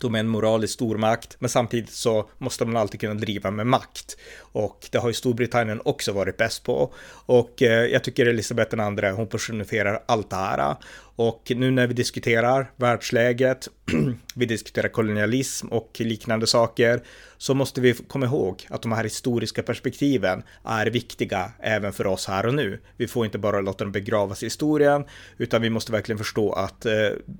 de 0.00 0.14
är 0.14 0.18
en 0.18 0.28
moralisk 0.28 0.74
stormakt, 0.74 1.36
men 1.38 1.50
samtidigt 1.50 1.90
så 1.90 2.28
måste 2.38 2.64
man 2.64 2.76
alltid 2.76 3.00
kunna 3.00 3.14
driva 3.14 3.50
med 3.50 3.66
makt. 3.66 4.16
Och 4.38 4.88
det 4.90 4.98
har 4.98 5.08
ju 5.08 5.14
Storbritannien 5.14 5.80
också 5.84 6.12
varit 6.12 6.36
bäst 6.36 6.64
på. 6.64 6.94
Och 7.26 7.62
eh, 7.62 7.86
jag 7.86 8.04
tycker 8.04 8.26
Elisabeth 8.26 8.76
II, 8.76 9.10
hon 9.10 9.26
personifierar 9.26 10.02
allt 10.06 10.30
det 10.30 10.36
här. 10.36 10.76
Och 11.16 11.52
nu 11.56 11.70
när 11.70 11.86
vi 11.86 11.94
diskuterar 11.94 12.70
världsläget, 12.76 13.68
vi 14.34 14.46
diskuterar 14.46 14.88
kolonialism 14.88 15.68
och 15.68 16.00
liknande 16.00 16.46
saker, 16.46 17.02
så 17.38 17.54
måste 17.54 17.80
vi 17.80 17.94
komma 17.94 18.26
ihåg 18.26 18.66
att 18.70 18.82
de 18.82 18.92
här 18.92 19.04
historiska 19.04 19.62
perspektiven 19.62 20.42
är 20.64 20.86
viktiga 20.86 21.52
även 21.60 21.92
för 21.92 22.06
oss 22.06 22.26
här 22.26 22.46
och 22.46 22.54
nu. 22.54 22.80
Vi 22.96 23.08
får 23.08 23.24
inte 23.24 23.38
bara 23.38 23.60
låta 23.60 23.84
dem 23.84 23.92
begravas 23.92 24.42
i 24.42 24.46
historien, 24.46 25.04
utan 25.38 25.62
vi 25.62 25.70
måste 25.70 25.92
verkligen 25.92 26.18
förstå 26.18 26.52
att 26.52 26.86
eh, 26.86 26.92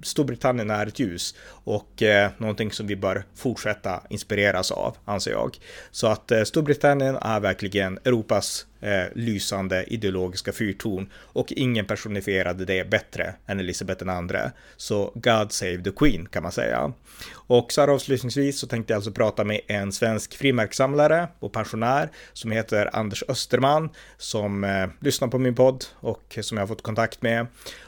Storbritannien 0.02 0.70
är 0.70 0.86
ett 0.86 0.98
ljus 0.98 1.34
och 1.48 2.02
eh, 2.02 2.30
någonting 2.38 2.72
som 2.72 2.86
vi 2.86 2.96
bör 2.96 3.24
fortsätta 3.34 4.02
inspireras 4.10 4.70
av, 4.70 4.96
anser 5.04 5.30
jag. 5.30 5.58
Så 5.90 6.06
att 6.06 6.30
eh, 6.30 6.42
Storbritannien 6.42 7.16
är 7.16 7.40
verkligen 7.40 7.98
Europas 8.04 8.66
eh, 8.84 9.04
lysande 9.14 9.84
ideologiska 9.84 10.52
fyrtorn 10.52 11.10
och 11.14 11.52
ingen 11.52 11.86
personifierade 11.86 12.64
det 12.64 12.90
bättre 12.90 13.34
än 13.46 13.60
Elisabeth 13.60 14.04
II. 14.04 14.40
Så 14.76 15.12
God 15.14 15.52
save 15.52 15.82
the 15.82 15.90
Queen 15.90 16.26
kan 16.26 16.42
man 16.42 16.52
säga. 16.52 16.92
Och 17.32 17.72
så 17.72 17.80
här 17.80 17.88
avslutningsvis 17.88 18.58
så 18.58 18.66
tänkte 18.66 18.92
jag 18.92 18.98
alltså 18.98 19.12
prata 19.12 19.44
med 19.44 19.60
en 19.66 19.92
svensk 19.92 20.36
frimärkssamlare 20.36 21.28
och 21.38 21.52
pensionär 21.52 22.10
som 22.32 22.50
heter 22.50 22.96
Anders 22.96 23.24
Österman 23.28 23.90
som 24.16 24.64
eh, 24.64 24.88
lyssnar 25.00 25.28
på 25.28 25.38
min 25.38 25.54
podd 25.54 25.84
och 25.94 26.38
som 26.40 26.58
jag 26.58 26.62
har 26.62 26.68
fått 26.68 26.82
kontakt 26.82 27.22
med. 27.22 27.46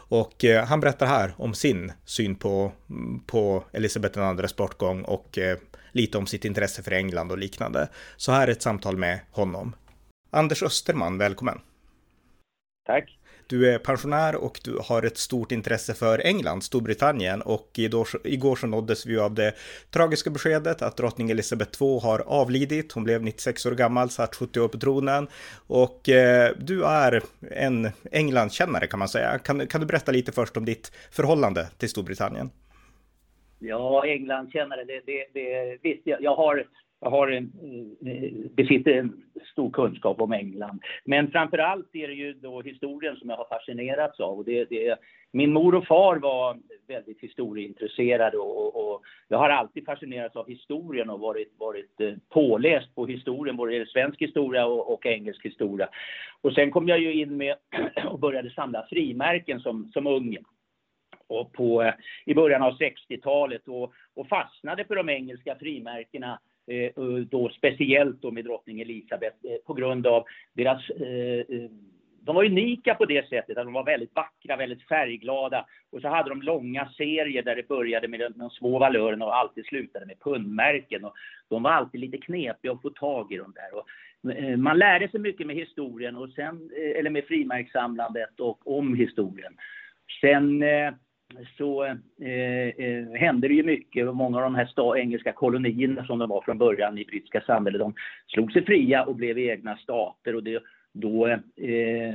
Och 0.08 0.44
eh, 0.44 0.64
han 0.64 0.80
berättar 0.80 1.06
här 1.06 1.34
om 1.36 1.54
sin 1.54 1.92
syn 2.04 2.34
på, 2.34 2.72
på 3.26 3.64
Elisabeth 3.72 4.18
IIs 4.18 4.56
bortgång 4.56 5.02
och 5.02 5.38
eh, 5.38 5.58
lite 5.92 6.18
om 6.18 6.26
sitt 6.26 6.44
intresse 6.44 6.82
för 6.82 6.92
England 6.92 7.32
och 7.32 7.38
liknande. 7.38 7.88
Så 8.16 8.32
här 8.32 8.48
är 8.48 8.52
ett 8.52 8.62
samtal 8.62 8.96
med 8.96 9.20
honom. 9.30 9.74
Anders 10.30 10.62
Österman, 10.62 11.18
välkommen. 11.18 11.60
Tack. 12.86 13.18
Du 13.48 13.72
är 13.74 13.78
pensionär 13.78 14.36
och 14.36 14.60
du 14.64 14.78
har 14.88 15.02
ett 15.02 15.16
stort 15.16 15.52
intresse 15.52 15.94
för 15.94 16.18
England, 16.18 16.62
Storbritannien 16.62 17.42
och 17.42 17.70
igår, 18.24 18.56
så 18.56 18.66
nåddes 18.66 19.06
vi 19.06 19.18
av 19.18 19.34
det 19.34 19.54
tragiska 19.90 20.30
beskedet 20.30 20.82
att 20.82 20.96
drottning 20.96 21.30
Elizabeth 21.30 21.82
II 21.82 21.98
har 22.02 22.18
avlidit. 22.26 22.92
Hon 22.92 23.04
blev 23.04 23.22
96 23.22 23.66
år 23.66 23.72
gammal, 23.72 24.10
satt 24.10 24.34
70 24.34 24.60
år 24.60 24.68
på 24.68 24.78
tronen 24.78 25.28
och 25.66 26.08
eh, 26.08 26.52
du 26.58 26.84
är 26.84 27.22
en 27.50 27.88
Englandkännare 28.12 28.86
kan 28.86 28.98
man 28.98 29.08
säga. 29.08 29.38
Kan, 29.38 29.66
kan 29.66 29.80
du 29.80 29.86
berätta 29.86 30.12
lite 30.12 30.32
först 30.32 30.56
om 30.56 30.64
ditt 30.64 30.92
förhållande 31.10 31.68
till 31.78 31.88
Storbritannien? 31.88 32.50
Ja, 33.58 34.06
Englandkännare, 34.06 34.84
det, 34.84 35.00
det, 35.06 35.26
det, 35.34 35.78
visst, 35.82 36.02
jag, 36.04 36.22
jag 36.22 36.36
har 36.36 36.66
jag 37.00 37.10
har 37.10 37.28
en, 37.28 37.52
eh, 38.06 38.50
besitter 38.56 38.92
en 38.92 39.22
stor 39.52 39.70
kunskap 39.70 40.20
om 40.20 40.32
England. 40.32 40.80
Men 41.04 41.30
framför 41.30 41.58
allt 41.58 41.88
är 41.92 42.08
det 42.08 42.14
ju 42.14 42.32
då 42.32 42.62
historien 42.62 43.16
som 43.16 43.30
jag 43.30 43.36
har 43.36 43.58
fascinerats 43.58 44.20
av. 44.20 44.38
Och 44.38 44.44
det, 44.44 44.64
det, 44.64 44.98
min 45.32 45.52
mor 45.52 45.74
och 45.74 45.86
far 45.86 46.16
var 46.16 46.58
väldigt 46.88 47.20
historieintresserade 47.20 48.36
och, 48.36 48.92
och, 48.92 49.02
jag 49.28 49.38
har 49.38 49.50
alltid 49.50 49.84
fascinerats 49.84 50.36
av 50.36 50.48
historien 50.48 51.10
och 51.10 51.20
varit, 51.20 51.52
varit 51.58 52.00
eh, 52.00 52.12
påläst 52.28 52.94
på 52.94 53.06
historien, 53.06 53.56
både 53.56 53.86
svensk 53.86 54.20
historia 54.20 54.66
och, 54.66 54.92
och 54.92 55.06
engelsk 55.06 55.44
historia. 55.44 55.88
Och 56.40 56.52
sen 56.52 56.70
kom 56.70 56.88
jag 56.88 56.98
ju 56.98 57.12
in 57.12 57.36
med 57.36 57.56
och 58.08 58.18
började 58.18 58.50
samla 58.50 58.86
frimärken 58.90 59.60
som, 59.60 59.90
som 59.92 60.06
ung 60.06 60.36
och 61.26 61.52
på, 61.52 61.82
eh, 61.82 61.94
i 62.24 62.34
början 62.34 62.62
av 62.62 62.78
60-talet 62.78 63.68
och, 63.68 63.92
och 64.14 64.28
fastnade 64.28 64.84
för 64.84 64.94
de 64.96 65.08
engelska 65.08 65.56
frimärkena 65.60 66.38
Eh, 66.66 67.02
då 67.30 67.48
speciellt 67.48 68.22
då 68.22 68.30
med 68.30 68.44
drottning 68.44 68.80
Elisabeth 68.80 69.36
eh, 69.44 69.56
på 69.66 69.74
grund 69.74 70.06
av 70.06 70.24
deras 70.52 70.90
eh, 70.90 71.44
de 72.20 72.36
var 72.36 72.44
unika 72.44 72.94
på 72.94 73.04
det 73.04 73.28
sättet 73.28 73.58
att 73.58 73.64
de 73.64 73.72
var 73.72 73.84
väldigt 73.84 74.14
vackra, 74.14 74.56
väldigt 74.56 74.82
färgglada. 74.82 75.66
Och 75.92 76.00
så 76.00 76.08
hade 76.08 76.28
de 76.28 76.42
långa 76.42 76.88
serier 76.96 77.42
där 77.42 77.56
det 77.56 77.68
började 77.68 78.08
med 78.08 78.32
de 78.36 78.50
små 78.50 78.78
valörerna 78.78 79.24
och 79.24 79.36
alltid 79.36 79.66
slutade 79.66 80.06
med 80.06 80.20
pundmärken. 80.20 81.04
Och 81.04 81.14
de 81.48 81.62
var 81.62 81.70
alltid 81.70 82.00
lite 82.00 82.18
knepiga 82.18 82.72
att 82.72 82.82
få 82.82 82.90
tag 82.90 83.32
i 83.32 83.36
de 83.36 83.52
där. 83.52 83.78
Och 83.78 83.86
man 84.58 84.78
lärde 84.78 85.08
sig 85.08 85.20
mycket 85.20 85.46
med 85.46 85.56
historien, 85.56 86.16
och 86.16 86.30
sen, 86.30 86.70
eller 86.96 87.10
med 87.10 87.24
frimärkssamlandet 87.24 88.40
och 88.40 88.78
om 88.78 88.94
historien. 88.94 89.56
Sen 90.20 90.64
så 91.58 91.84
eh, 91.84 92.68
eh, 92.68 93.08
hände 93.14 93.48
det 93.48 93.54
ju 93.54 93.62
mycket. 93.62 94.14
Många 94.14 94.36
av 94.36 94.42
de 94.42 94.54
här 94.54 94.96
engelska 94.96 95.32
kolonierna 95.32 96.06
som 96.06 96.18
de 96.18 96.28
var 96.28 96.40
från 96.40 96.58
början 96.58 96.98
i 96.98 97.04
brittiska 97.04 97.40
samhället, 97.40 97.80
de 97.80 97.94
slog 98.26 98.52
sig 98.52 98.64
fria 98.64 99.04
och 99.04 99.16
blev 99.16 99.38
egna 99.38 99.76
stater. 99.76 100.34
Och 100.34 100.42
det, 100.42 100.62
då 100.92 101.26
eh, 101.26 102.14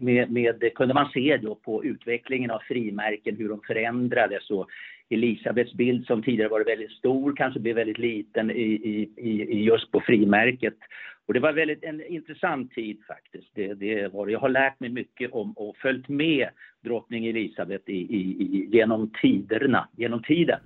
med, 0.00 0.30
med, 0.30 0.74
kunde 0.74 0.94
man 0.94 1.10
se 1.10 1.36
då 1.36 1.54
på 1.54 1.84
utvecklingen 1.84 2.50
av 2.50 2.58
frimärken 2.58 3.36
hur 3.36 3.48
de 3.48 3.60
förändrades. 3.66 4.50
Och 4.50 4.68
Elisabeths 5.10 5.72
bild 5.72 6.06
som 6.06 6.22
tidigare 6.22 6.48
varit 6.48 6.68
väldigt 6.68 6.92
stor 6.92 7.36
kanske 7.36 7.60
blev 7.60 7.76
väldigt 7.76 7.98
liten 7.98 8.50
i, 8.50 9.10
i, 9.16 9.42
i 9.42 9.64
just 9.64 9.90
på 9.90 10.00
frimärket. 10.00 10.74
Och 11.26 11.34
det 11.34 11.40
var 11.40 11.52
väldigt 11.52 11.84
en 11.84 12.06
intressant 12.06 12.72
tid 12.74 12.98
faktiskt. 13.08 13.48
Det, 13.54 13.74
det 13.74 14.08
var, 14.12 14.28
jag 14.28 14.40
har 14.40 14.48
lärt 14.48 14.80
mig 14.80 14.90
mycket 14.90 15.32
om 15.32 15.52
och 15.52 15.76
följt 15.76 16.08
med 16.08 16.48
drottning 16.84 17.26
Elisabeth 17.26 17.90
i, 17.90 17.96
i, 17.96 18.68
genom 18.72 19.12
tiderna, 19.22 19.88
genom 19.96 20.22
tiden. 20.22 20.60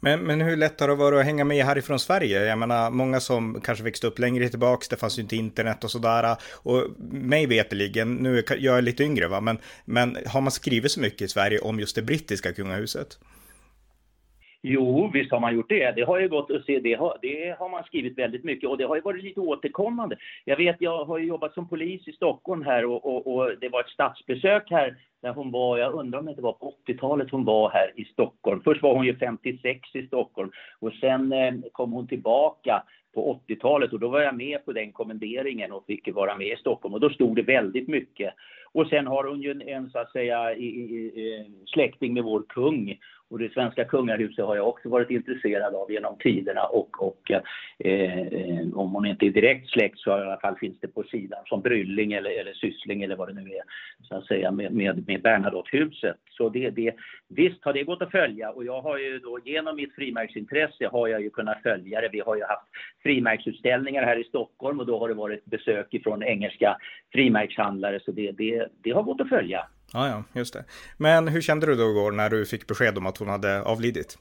Men, 0.00 0.20
men 0.20 0.40
hur 0.40 0.56
lätt 0.56 0.80
har 0.80 0.88
det 0.88 0.94
varit 0.94 1.18
att 1.18 1.24
hänga 1.24 1.44
med 1.44 1.64
härifrån 1.64 1.98
Sverige? 1.98 2.44
Jag 2.44 2.58
menar, 2.58 2.90
många 2.90 3.20
som 3.20 3.60
kanske 3.60 3.84
växte 3.84 4.06
upp 4.06 4.18
längre 4.18 4.48
tillbaks, 4.48 4.88
det 4.88 4.96
fanns 4.96 5.18
ju 5.18 5.22
inte 5.22 5.36
internet 5.36 5.84
och 5.84 5.90
sådär. 5.90 6.36
Och 6.62 6.82
mig 7.10 7.46
veteligen, 7.46 8.14
nu 8.14 8.38
är 8.38 8.44
jag 8.58 8.84
lite 8.84 9.04
yngre 9.04 9.28
va, 9.28 9.40
men, 9.40 9.58
men 9.84 10.16
har 10.26 10.40
man 10.40 10.50
skrivit 10.50 10.90
så 10.90 11.00
mycket 11.00 11.22
i 11.22 11.28
Sverige 11.28 11.58
om 11.58 11.80
just 11.80 11.96
det 11.96 12.02
brittiska 12.02 12.52
kungahuset? 12.52 13.18
Jo, 14.66 15.10
visst 15.12 15.32
har 15.32 15.40
man 15.40 15.54
gjort 15.54 15.68
det. 15.68 15.92
Det 15.96 16.02
har 16.02 16.18
ju 16.18 16.28
gått 16.28 16.50
att 16.50 16.64
se, 16.64 16.80
det 16.80 16.94
har, 16.94 17.18
det 17.22 17.56
har 17.58 17.68
man 17.68 17.84
skrivit 17.84 18.18
väldigt 18.18 18.44
mycket 18.44 18.68
och 18.68 18.78
det 18.78 18.84
har 18.84 18.96
ju 18.96 19.02
varit 19.02 19.24
lite 19.24 19.40
återkommande. 19.40 20.16
Jag 20.44 20.56
vet, 20.56 20.76
jag 20.78 21.04
har 21.04 21.18
jobbat 21.18 21.54
som 21.54 21.68
polis 21.68 22.08
i 22.08 22.12
Stockholm 22.12 22.62
här 22.62 22.84
och, 22.84 23.06
och, 23.06 23.34
och 23.34 23.58
det 23.60 23.68
var 23.68 23.80
ett 23.80 23.88
statsbesök 23.88 24.70
här 24.70 24.96
där 25.24 25.32
hon 25.32 25.50
var, 25.50 25.78
jag 25.78 25.94
undrar 25.94 26.18
om 26.18 26.24
det 26.24 26.30
inte 26.30 26.42
var 26.42 26.52
på 26.52 26.74
80-talet 26.86 27.30
hon 27.30 27.44
var 27.44 27.70
här 27.70 27.92
i 27.96 28.04
Stockholm. 28.04 28.60
Först 28.64 28.82
var 28.82 28.94
hon 28.94 29.06
ju 29.06 29.16
56 29.16 29.94
i 29.94 30.06
Stockholm 30.06 30.50
och 30.80 30.92
sen 30.92 31.32
eh, 31.32 31.54
kom 31.72 31.92
hon 31.92 32.08
tillbaka 32.08 32.82
på 33.14 33.40
80-talet 33.48 33.92
och 33.92 34.00
då 34.00 34.08
var 34.08 34.20
jag 34.20 34.36
med 34.36 34.64
på 34.64 34.72
den 34.72 34.92
kommenderingen 34.92 35.72
och 35.72 35.86
fick 35.86 36.14
vara 36.14 36.36
med 36.36 36.46
i 36.46 36.56
Stockholm 36.56 36.94
och 36.94 37.00
då 37.00 37.10
stod 37.10 37.36
det 37.36 37.42
väldigt 37.42 37.88
mycket. 37.88 38.34
Och 38.72 38.86
sen 38.86 39.06
har 39.06 39.24
hon 39.24 39.42
ju 39.42 39.50
en, 39.50 39.62
en 39.62 39.90
så 39.90 39.98
att 39.98 40.12
säga 40.12 40.54
i, 40.54 40.66
i, 40.66 40.96
i, 40.96 41.50
släkting 41.66 42.14
med 42.14 42.24
vår 42.24 42.44
kung 42.48 42.98
och 43.30 43.38
det 43.38 43.52
svenska 43.52 43.84
kungahuset 43.84 44.44
har 44.44 44.56
jag 44.56 44.68
också 44.68 44.88
varit 44.88 45.10
intresserad 45.10 45.74
av 45.74 45.92
genom 45.92 46.16
tiderna 46.18 46.62
och, 46.62 47.02
och 47.02 47.30
eh, 47.30 48.18
eh, 48.18 48.66
om 48.74 48.92
hon 48.92 49.06
inte 49.06 49.26
är 49.26 49.30
direkt 49.30 49.68
släkt 49.68 49.98
så 49.98 50.10
i 50.10 50.12
alla 50.12 50.40
fall 50.40 50.56
finns 50.56 50.80
det 50.80 50.88
på 50.88 51.02
sidan 51.02 51.40
som 51.46 51.60
Brylling 51.60 52.12
eller, 52.12 52.40
eller 52.40 52.52
Syssling 52.52 53.02
eller 53.02 53.16
vad 53.16 53.28
det 53.28 53.42
nu 53.42 53.50
är 53.50 53.62
så 54.02 54.16
att 54.16 54.26
säga 54.26 54.50
med, 54.50 54.72
med, 54.72 55.06
med 55.14 55.22
Bernadottehuset. 55.22 56.16
Så 56.30 56.48
det, 56.48 56.70
det, 56.70 56.94
visst 57.28 57.64
har 57.64 57.72
det 57.72 57.82
gått 57.82 58.02
att 58.02 58.10
följa 58.10 58.50
och 58.50 58.64
jag 58.64 58.80
har 58.82 58.98
ju 58.98 59.18
då 59.18 59.38
genom 59.44 59.76
mitt 59.76 59.94
frimärksintresse 59.94 60.88
har 60.92 61.08
jag 61.08 61.22
ju 61.22 61.30
kunnat 61.30 61.62
följa 61.62 62.00
det. 62.00 62.08
Vi 62.12 62.20
har 62.20 62.36
ju 62.36 62.42
haft 62.42 62.68
frimärksutställningar 63.02 64.02
här 64.02 64.20
i 64.20 64.24
Stockholm 64.24 64.80
och 64.80 64.86
då 64.86 64.98
har 64.98 65.08
det 65.08 65.14
varit 65.14 65.44
besök 65.44 65.94
ifrån 65.94 66.22
engelska 66.22 66.76
frimärkshandlare 67.12 68.00
så 68.04 68.12
det, 68.12 68.32
det, 68.32 68.68
det 68.82 68.90
har 68.90 69.02
gått 69.02 69.20
att 69.20 69.28
följa. 69.28 69.66
Ja, 69.92 70.08
ja, 70.08 70.24
just 70.40 70.54
det. 70.54 70.64
Men 70.98 71.28
hur 71.28 71.40
kände 71.40 71.66
du 71.66 71.74
då 71.74 71.90
igår 71.90 72.12
när 72.12 72.30
du 72.30 72.46
fick 72.46 72.66
besked 72.66 72.98
om 72.98 73.06
att 73.06 73.18
hon 73.18 73.28
hade 73.28 73.62
avlidit? 73.62 74.18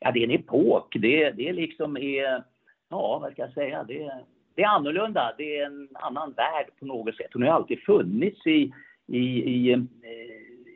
Ja, 0.00 0.10
det 0.12 0.20
är 0.20 0.24
en 0.24 0.40
epok. 0.40 0.96
Det, 1.00 1.30
det 1.30 1.48
är 1.48 1.52
liksom 1.52 1.96
är, 1.96 2.44
ja, 2.90 3.18
vad 3.22 3.32
ska 3.32 3.42
jag 3.42 3.52
säga, 3.52 3.84
det, 3.84 4.12
det 4.54 4.62
är 4.62 4.68
annorlunda. 4.68 5.34
Det 5.38 5.58
är 5.58 5.66
en 5.66 5.88
annan 5.94 6.32
värld 6.32 6.66
på 6.78 6.86
något 6.86 7.16
sätt. 7.16 7.30
Hon 7.32 7.42
har 7.42 7.50
alltid 7.50 7.80
funnits 7.80 8.46
i, 8.46 8.72
i, 9.08 9.18
i, 9.50 9.72
eh, 9.72 9.80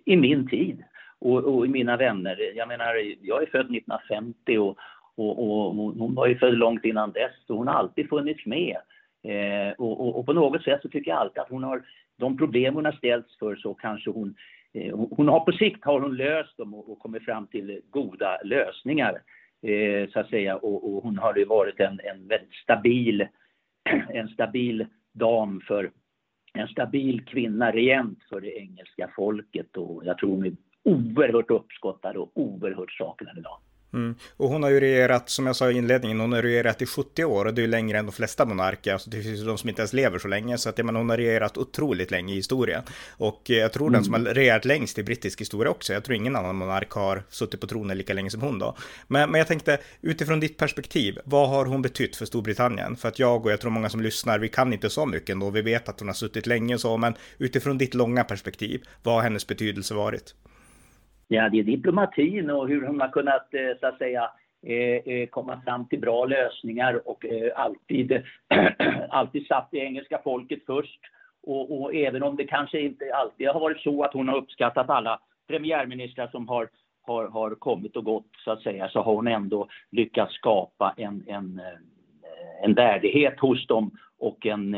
i 0.05 0.17
min 0.17 0.49
tid 0.49 0.85
och, 1.19 1.45
och 1.45 1.67
i 1.67 1.69
mina 1.69 1.97
vänner. 1.97 2.53
Jag 2.57 2.69
menar, 2.69 2.95
jag 3.21 3.43
är 3.43 3.47
född 3.47 3.77
1950 3.77 4.59
och, 4.59 4.79
och, 5.17 5.39
och 5.39 5.75
hon 5.75 6.15
var 6.15 6.27
ju 6.27 6.39
född 6.39 6.59
långt 6.59 6.85
innan 6.85 7.12
dess. 7.12 7.33
Och 7.49 7.57
hon 7.57 7.67
har 7.67 7.75
alltid 7.75 8.09
funnits 8.09 8.47
med. 8.47 8.77
Eh, 9.25 9.73
och, 9.79 10.01
och, 10.01 10.19
och, 10.19 10.27
på 10.27 10.33
något 10.33 10.62
sätt 10.62 10.83
så 10.83 10.89
tycker 10.89 11.11
jag 11.11 11.21
alltid 11.21 11.43
att 11.43 11.51
hon 11.51 11.65
har 11.65 11.83
de 12.19 12.37
problem 12.37 12.75
hon 12.75 12.85
har 12.85 12.93
ställts 12.93 13.39
för 13.39 13.57
så 13.57 13.75
kanske 13.75 14.11
hon, 14.11 14.35
eh, 14.75 14.99
hon 15.11 15.29
har 15.29 15.41
på 15.41 15.53
sikt 15.53 15.85
har 15.85 16.01
hon 16.01 16.17
löst 16.17 16.57
dem 16.57 16.75
och, 16.75 16.93
och 16.93 16.99
kommit 16.99 17.25
fram 17.25 17.47
till 17.47 17.81
goda 17.91 18.39
lösningar 18.45 19.19
eh, 19.62 20.09
så 20.11 20.21
att 20.21 20.31
säga 20.31 20.57
och, 20.57 20.95
och, 20.97 21.03
hon 21.03 21.19
har 21.19 21.37
ju 21.37 21.45
varit 21.45 21.81
en, 21.81 22.01
en 22.05 22.29
väldigt 22.29 22.55
stabil, 22.55 23.29
en 24.09 24.29
stabil 24.29 24.87
dam 25.12 25.61
för 25.61 25.91
en 26.59 26.69
stabil 26.69 27.25
kvinna 27.25 27.73
regent 27.73 28.19
för 28.29 28.40
det 28.40 28.59
engelska 28.59 29.11
folket 29.16 29.77
och 29.77 30.05
jag 30.05 30.19
tror 30.19 30.31
hon 30.31 30.47
är 30.47 30.57
oerhört 30.83 31.51
uppskottad 31.51 32.16
och 32.16 32.31
oerhört 32.35 32.92
saknad 32.92 33.38
idag. 33.38 33.59
Mm. 33.92 34.14
Och 34.37 34.49
hon 34.49 34.62
har 34.62 34.70
ju 34.70 34.81
regerat, 34.81 35.31
som 35.31 35.46
jag 35.46 35.57
sa 35.57 35.70
i 35.70 35.77
inledningen, 35.77 36.20
hon 36.20 36.33
har 36.33 36.42
regerat 36.42 36.83
i 36.83 36.87
70 36.87 37.25
år 37.25 37.44
och 37.44 37.55
det 37.55 37.61
är 37.61 37.62
ju 37.62 37.70
längre 37.70 37.99
än 37.99 38.07
de 38.07 38.12
flesta 38.12 38.44
monarker. 38.44 38.92
Alltså 38.92 39.11
det 39.11 39.22
finns 39.22 39.40
ju 39.40 39.44
de 39.44 39.59
som 39.59 39.68
inte 39.68 39.83
ens 39.83 39.92
lever 39.92 40.18
så 40.18 40.29
länge, 40.29 40.59
så 40.59 40.68
att 40.68 40.79
jag 40.79 40.85
menar, 40.85 41.01
hon 41.01 41.11
har 41.11 41.16
regerat 41.16 41.57
otroligt 41.57 42.11
länge 42.11 42.33
i 42.33 42.37
historien. 42.37 42.83
Och 43.11 43.51
eh, 43.51 43.57
jag 43.57 43.72
tror 43.72 43.88
mm. 43.88 43.92
den 43.92 44.05
som 44.05 44.14
har 44.14 44.20
regerat 44.20 44.64
längst 44.64 44.99
i 44.99 45.03
brittisk 45.03 45.40
historia 45.40 45.70
också. 45.70 45.92
Jag 45.92 46.05
tror 46.05 46.16
ingen 46.16 46.37
annan 46.37 46.57
monark 46.57 46.90
har 46.90 47.22
suttit 47.29 47.61
på 47.61 47.66
tronen 47.66 47.99
lika 47.99 48.14
länge 48.14 48.31
som 48.31 48.40
hon 48.40 48.59
då. 48.59 48.77
Men, 49.09 49.31
men 49.31 49.38
jag 49.38 49.49
tänkte, 49.49 49.79
utifrån 50.01 50.40
ditt 50.40 50.57
perspektiv, 50.57 51.18
vad 51.25 51.49
har 51.49 51.66
hon 51.66 51.83
betytt 51.83 52.16
för 52.16 52.27
Storbritannien? 52.27 52.96
För 52.96 53.09
att 53.09 53.18
jag 53.18 53.46
och 53.46 53.53
jag 53.53 53.61
tror 53.61 53.70
många 53.70 53.88
som 53.88 54.01
lyssnar, 54.01 54.38
vi 54.38 54.49
kan 54.49 54.72
inte 54.72 54.90
så 54.90 55.07
mycket 55.07 55.31
ändå. 55.31 55.51
Vi 55.51 55.62
vet 55.62 55.88
att 55.88 56.01
hon 56.01 56.09
har 56.09 56.14
suttit 56.14 56.46
länge 56.46 56.75
och 56.75 56.81
så, 56.81 56.96
men 56.96 57.14
utifrån 57.38 57.79
ditt 57.79 57.94
långa 57.94 58.25
perspektiv, 58.25 58.83
vad 59.03 59.14
har 59.14 59.22
hennes 59.22 59.46
betydelse 59.46 59.94
varit? 59.94 60.35
Ja, 61.29 61.49
det 61.49 61.59
är 61.59 61.62
diplomatin 61.62 62.51
och 62.51 62.69
hur 62.69 62.87
hon 62.87 63.01
har 63.01 63.09
kunnat 63.09 63.55
eh, 63.55 63.79
så 63.81 63.87
att 63.87 63.99
säga 63.99 64.31
eh, 64.67 65.15
eh, 65.15 65.27
komma 65.29 65.61
fram 65.65 65.89
till 65.89 66.01
bra 66.01 66.25
lösningar 66.25 67.09
och 67.09 67.25
alltid, 67.55 68.23
alltid 69.09 69.47
satt 69.47 69.69
det 69.71 69.79
engelska 69.79 70.21
folket 70.25 70.59
först. 70.67 71.01
Och, 71.43 71.81
och, 71.81 71.95
även 71.95 72.23
om 72.23 72.37
det 72.37 72.45
kanske 72.45 72.81
inte 72.81 73.15
alltid 73.15 73.49
har 73.49 73.61
varit 73.61 73.81
så 73.81 74.03
att 74.03 74.12
hon 74.12 74.29
har 74.29 74.37
uppskattat 74.37 74.91
alla 74.91 75.21
premiärministrar 75.49 76.29
som 76.29 76.49
har, 76.49 76.69
har, 77.03 77.29
har 77.29 77.55
kommit 77.55 77.97
och 77.97 78.05
gått 78.05 78.31
så 78.45 78.51
att 78.51 78.62
säga, 78.62 78.89
så 78.89 79.03
har 79.03 79.15
hon 79.15 79.27
ändå 79.27 79.69
lyckats 79.91 80.35
skapa 80.35 80.95
en, 80.97 81.25
en, 81.27 81.61
en 82.62 82.75
värdighet 82.75 83.41
hos 83.41 83.67
dem 83.67 83.91
och 84.19 84.47
en, 84.47 84.75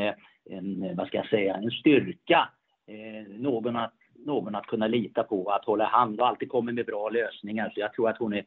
en, 0.50 0.96
vad 0.96 1.06
ska 1.06 1.16
jag 1.16 1.28
säga, 1.28 1.54
en 1.54 1.70
styrka. 1.70 2.48
någon 3.38 3.76
att 3.76 3.92
någon 4.26 4.54
att 4.54 4.66
kunna 4.66 4.86
lita 4.86 5.22
på, 5.22 5.50
att 5.50 5.64
hålla 5.64 5.84
hand 5.84 6.20
och 6.20 6.28
alltid 6.28 6.48
kommer 6.48 6.72
med 6.72 6.86
bra 6.86 7.08
lösningar. 7.08 7.70
Så 7.74 7.80
jag 7.80 7.92
tror 7.92 8.08
att 8.08 8.18
hon 8.18 8.32
är 8.32 8.44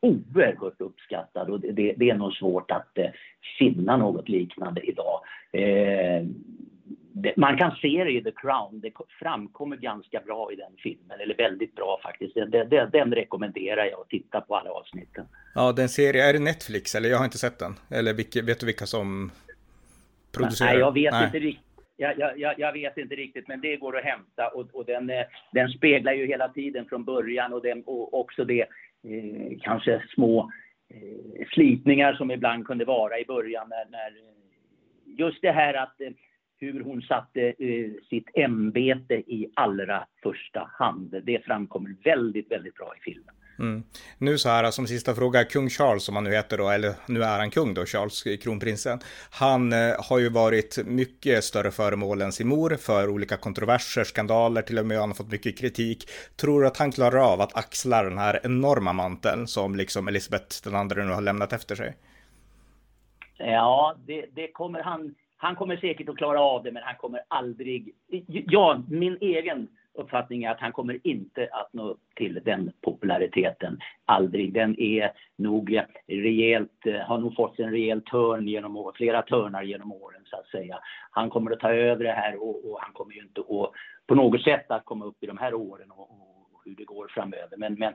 oerhört 0.00 0.80
uppskattad 0.80 1.50
och 1.50 1.60
det, 1.60 1.94
det 1.96 2.10
är 2.10 2.14
nog 2.14 2.32
svårt 2.32 2.70
att 2.70 2.98
eh, 2.98 3.10
finna 3.58 3.96
något 3.96 4.28
liknande 4.28 4.80
idag. 4.80 5.20
Eh, 5.52 6.26
det, 7.14 7.36
man 7.36 7.58
kan 7.58 7.76
se 7.76 8.04
det 8.04 8.10
i 8.10 8.22
The 8.22 8.30
Crown, 8.30 8.80
det 8.80 8.92
framkommer 9.20 9.76
ganska 9.76 10.20
bra 10.20 10.52
i 10.52 10.56
den 10.56 10.72
filmen, 10.78 11.20
eller 11.20 11.36
väldigt 11.36 11.74
bra 11.74 12.00
faktiskt. 12.02 12.34
Den, 12.34 12.50
den, 12.50 12.90
den 12.90 13.14
rekommenderar 13.14 13.84
jag 13.84 14.00
att 14.00 14.08
titta 14.08 14.40
på 14.40 14.56
alla 14.56 14.70
avsnitten. 14.70 15.24
Ja, 15.54 15.72
den 15.72 15.88
serie, 15.88 16.28
är 16.28 16.32
det 16.32 16.38
Netflix 16.38 16.94
eller? 16.94 17.08
Jag 17.08 17.18
har 17.18 17.24
inte 17.24 17.38
sett 17.38 17.58
den. 17.58 17.74
Eller 17.90 18.14
vilka, 18.14 18.42
vet 18.42 18.60
du 18.60 18.66
vilka 18.66 18.86
som 18.86 19.30
producerar? 20.36 20.70
Nej, 20.70 20.78
jag 20.78 20.94
vet 20.94 21.12
Nej. 21.12 21.24
inte 21.24 21.38
riktigt 21.38 21.71
jag, 21.96 22.38
jag, 22.38 22.58
jag, 22.58 22.72
vet 22.72 22.98
inte 22.98 23.14
riktigt, 23.14 23.48
men 23.48 23.60
det 23.60 23.76
går 23.76 23.98
att 23.98 24.04
hämta 24.04 24.48
och, 24.48 24.68
och 24.72 24.84
den, 24.84 25.10
eh, 25.10 25.24
den, 25.52 25.68
speglar 25.68 26.12
ju 26.12 26.26
hela 26.26 26.48
tiden 26.48 26.86
från 26.88 27.04
början 27.04 27.52
och, 27.52 27.62
den, 27.62 27.82
och 27.82 28.20
också 28.20 28.44
det 28.44 28.60
eh, 28.60 29.58
kanske 29.60 30.02
små 30.14 30.50
eh, 30.94 31.46
slitningar 31.48 32.14
som 32.14 32.30
ibland 32.30 32.66
kunde 32.66 32.84
vara 32.84 33.18
i 33.18 33.24
början 33.24 33.68
när, 33.68 33.90
när 33.90 34.06
eh, 34.06 35.18
just 35.18 35.42
det 35.42 35.52
här 35.52 35.74
att 35.74 36.00
eh, 36.00 36.10
hur 36.62 36.80
hon 36.80 37.02
satte 37.02 37.54
eh, 37.58 37.90
sitt 38.08 38.30
ämbete 38.34 39.14
i 39.14 39.50
allra 39.54 40.06
första 40.22 40.70
hand. 40.78 41.20
Det 41.22 41.44
framkommer 41.44 41.94
väldigt, 42.04 42.50
väldigt 42.50 42.74
bra 42.74 42.94
i 42.96 43.00
filmen. 43.00 43.34
Mm. 43.62 43.82
Nu 44.18 44.38
så 44.38 44.48
här 44.48 44.70
som 44.70 44.86
sista 44.86 45.14
fråga, 45.14 45.44
kung 45.44 45.68
Charles 45.68 46.04
som 46.04 46.14
han 46.14 46.24
nu 46.24 46.30
heter 46.30 46.58
då, 46.58 46.68
eller 46.68 46.92
nu 47.06 47.22
är 47.22 47.38
han 47.38 47.50
kung 47.50 47.74
då, 47.74 47.86
Charles, 47.86 48.26
eh, 48.26 48.36
kronprinsen. 48.36 48.98
Han 49.30 49.72
eh, 49.72 49.94
har 50.08 50.18
ju 50.18 50.28
varit 50.28 50.78
mycket 50.86 51.44
större 51.44 51.70
föremål 51.70 52.22
än 52.22 52.32
sin 52.32 52.48
mor 52.48 52.76
för 52.76 53.08
olika 53.08 53.36
kontroverser, 53.36 54.04
skandaler, 54.04 54.62
till 54.62 54.78
och 54.78 54.86
med 54.86 54.98
han 54.98 55.08
har 55.08 55.14
fått 55.14 55.30
mycket 55.30 55.58
kritik. 55.58 56.08
Tror 56.36 56.60
du 56.60 56.66
att 56.66 56.76
han 56.76 56.92
klarar 56.92 57.32
av 57.32 57.40
att 57.40 57.56
axla 57.56 58.02
den 58.02 58.18
här 58.18 58.40
enorma 58.44 58.92
manteln 58.92 59.46
som 59.46 59.76
liksom 59.76 60.08
Elisabeth 60.08 60.56
den 60.64 60.74
andra 60.74 61.04
nu 61.04 61.12
har 61.12 61.22
lämnat 61.22 61.52
efter 61.52 61.74
sig? 61.74 61.96
Ja, 63.38 63.96
det, 64.06 64.26
det 64.34 64.52
kommer 64.52 64.82
han, 64.82 65.14
han 65.36 65.56
kommer 65.56 65.76
säkert 65.76 66.08
att 66.08 66.16
klara 66.16 66.40
av 66.40 66.62
det, 66.62 66.72
men 66.72 66.82
han 66.82 66.96
kommer 66.96 67.20
aldrig, 67.28 67.94
ja, 68.28 68.82
min 68.88 69.18
egen 69.20 69.68
uppfattning 69.94 70.44
är 70.44 70.50
att 70.50 70.60
han 70.60 70.72
kommer 70.72 70.98
inte 71.06 71.48
att 71.52 71.72
nå 71.72 71.88
upp 71.88 72.00
till 72.14 72.40
den 72.44 72.72
populariteten. 72.80 73.78
Aldrig. 74.04 74.52
Den 74.52 74.80
är 74.80 75.12
nog 75.36 75.80
rejält, 76.06 76.86
har 77.06 77.18
nog 77.18 77.36
fått 77.36 77.58
en 77.58 77.70
rejäl 77.70 78.00
törn 78.00 78.48
genom 78.48 78.92
flera 78.94 79.22
törnar 79.22 79.62
genom 79.62 79.92
åren 79.92 80.20
så 80.24 80.36
att 80.36 80.46
säga. 80.46 80.78
Han 81.10 81.30
kommer 81.30 81.50
att 81.50 81.60
ta 81.60 81.72
över 81.72 82.04
det 82.04 82.12
här 82.12 82.42
och, 82.42 82.70
och 82.70 82.78
han 82.80 82.92
kommer 82.92 83.14
ju 83.14 83.20
inte 83.20 83.40
att 83.40 83.70
på 84.06 84.14
något 84.14 84.42
sätt 84.42 84.70
att 84.70 84.84
komma 84.84 85.04
upp 85.04 85.16
i 85.20 85.26
de 85.26 85.38
här 85.38 85.54
åren 85.54 85.90
och, 85.90 86.10
och 86.10 86.62
hur 86.64 86.74
det 86.74 86.84
går 86.84 87.08
framöver. 87.08 87.56
Men, 87.56 87.74
men 87.74 87.92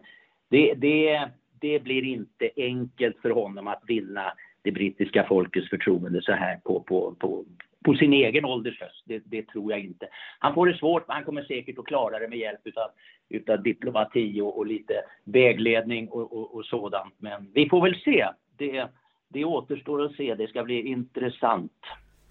det, 0.50 0.74
det, 0.74 1.30
det 1.60 1.80
blir 1.80 2.04
inte 2.04 2.50
enkelt 2.56 3.18
för 3.22 3.30
honom 3.30 3.68
att 3.68 3.84
vinna 3.88 4.34
det 4.62 4.72
brittiska 4.72 5.24
folkets 5.24 5.70
förtroende 5.70 6.22
så 6.22 6.32
här 6.32 6.60
på, 6.64 6.80
på, 6.80 7.16
på, 7.20 7.46
på 7.88 7.94
sin 7.94 8.14
egen 8.14 8.46
ålders 8.46 8.82
höst. 8.82 9.04
Det, 9.06 9.22
det, 9.26 9.48
tror 9.48 9.72
jag 9.72 9.80
inte. 9.80 10.08
Han 10.40 10.54
får 10.54 10.68
det 10.68 10.78
svårt, 10.78 11.08
men 11.08 11.16
han 11.16 11.26
kommer 11.26 11.44
säkert 11.44 11.80
att 11.80 11.86
klara 11.86 12.20
det 12.20 12.28
med 12.28 12.38
hjälp 12.38 12.60
utav, 12.64 12.90
utav 13.30 13.64
diplomati 13.64 14.42
och, 14.42 14.58
och 14.58 14.66
lite 14.66 14.94
vägledning 15.24 16.10
och, 16.10 16.34
och, 16.34 16.56
och, 16.56 16.66
sådant. 16.66 17.14
Men 17.18 17.52
vi 17.54 17.70
får 17.70 17.82
väl 17.82 18.02
se. 18.04 18.28
Det, 18.58 18.88
det 19.30 19.46
återstår 19.46 20.06
att 20.06 20.16
se. 20.16 20.36
Det 20.36 20.48
ska 20.48 20.64
bli 20.64 20.88
intressant. 20.88 21.82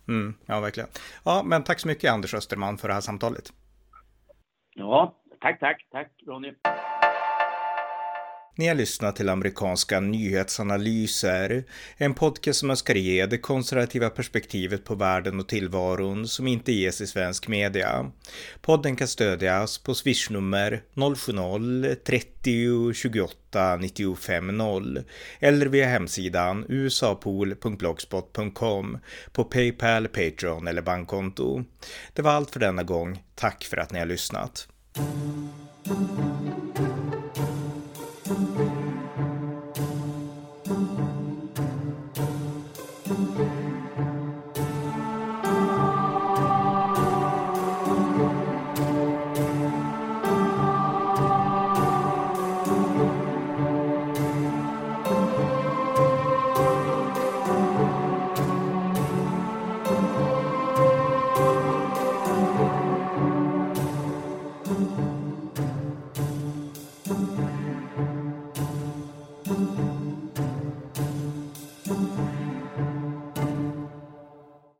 Mm, 0.08 0.34
ja, 0.46 0.60
verkligen. 0.60 0.88
Ja, 1.24 1.42
men 1.44 1.64
tack 1.64 1.80
så 1.80 1.88
mycket 1.88 2.12
Anders 2.12 2.34
Österman 2.34 2.78
för 2.78 2.88
det 2.88 2.94
här 2.94 3.00
samtalet. 3.00 3.52
Ja, 4.74 5.14
tack, 5.40 5.60
tack, 5.60 5.86
tack 5.90 6.12
Ronny. 6.26 6.52
Ni 8.58 8.68
har 8.68 8.74
lyssnat 8.74 9.16
till 9.16 9.28
amerikanska 9.28 10.00
nyhetsanalyser, 10.00 11.64
en 11.96 12.14
podcast 12.14 12.60
som 12.60 12.70
önskar 12.70 12.94
ge 12.94 13.26
det 13.26 13.38
konservativa 13.38 14.10
perspektivet 14.10 14.84
på 14.84 14.94
världen 14.94 15.40
och 15.40 15.48
tillvaron 15.48 16.28
som 16.28 16.46
inte 16.46 16.72
ges 16.72 17.00
i 17.00 17.06
svensk 17.06 17.48
media. 17.48 18.10
Podden 18.60 18.96
kan 18.96 19.08
stödjas 19.08 19.78
på 19.78 19.94
swishnummer 19.94 20.82
070-30 20.94 22.92
28 22.92 23.76
95 23.76 24.56
0 24.56 25.02
eller 25.40 25.66
via 25.66 25.86
hemsidan 25.86 26.64
usapool.blogspot.com 26.68 28.98
på 29.32 29.44
Paypal, 29.44 30.08
Patreon 30.08 30.68
eller 30.68 30.82
bankkonto. 30.82 31.64
Det 32.12 32.22
var 32.22 32.30
allt 32.30 32.50
för 32.50 32.60
denna 32.60 32.82
gång. 32.82 33.22
Tack 33.34 33.64
för 33.64 33.76
att 33.76 33.92
ni 33.92 33.98
har 33.98 34.06
lyssnat. 34.06 34.68
Thank 38.26 38.58
you. 38.58 38.75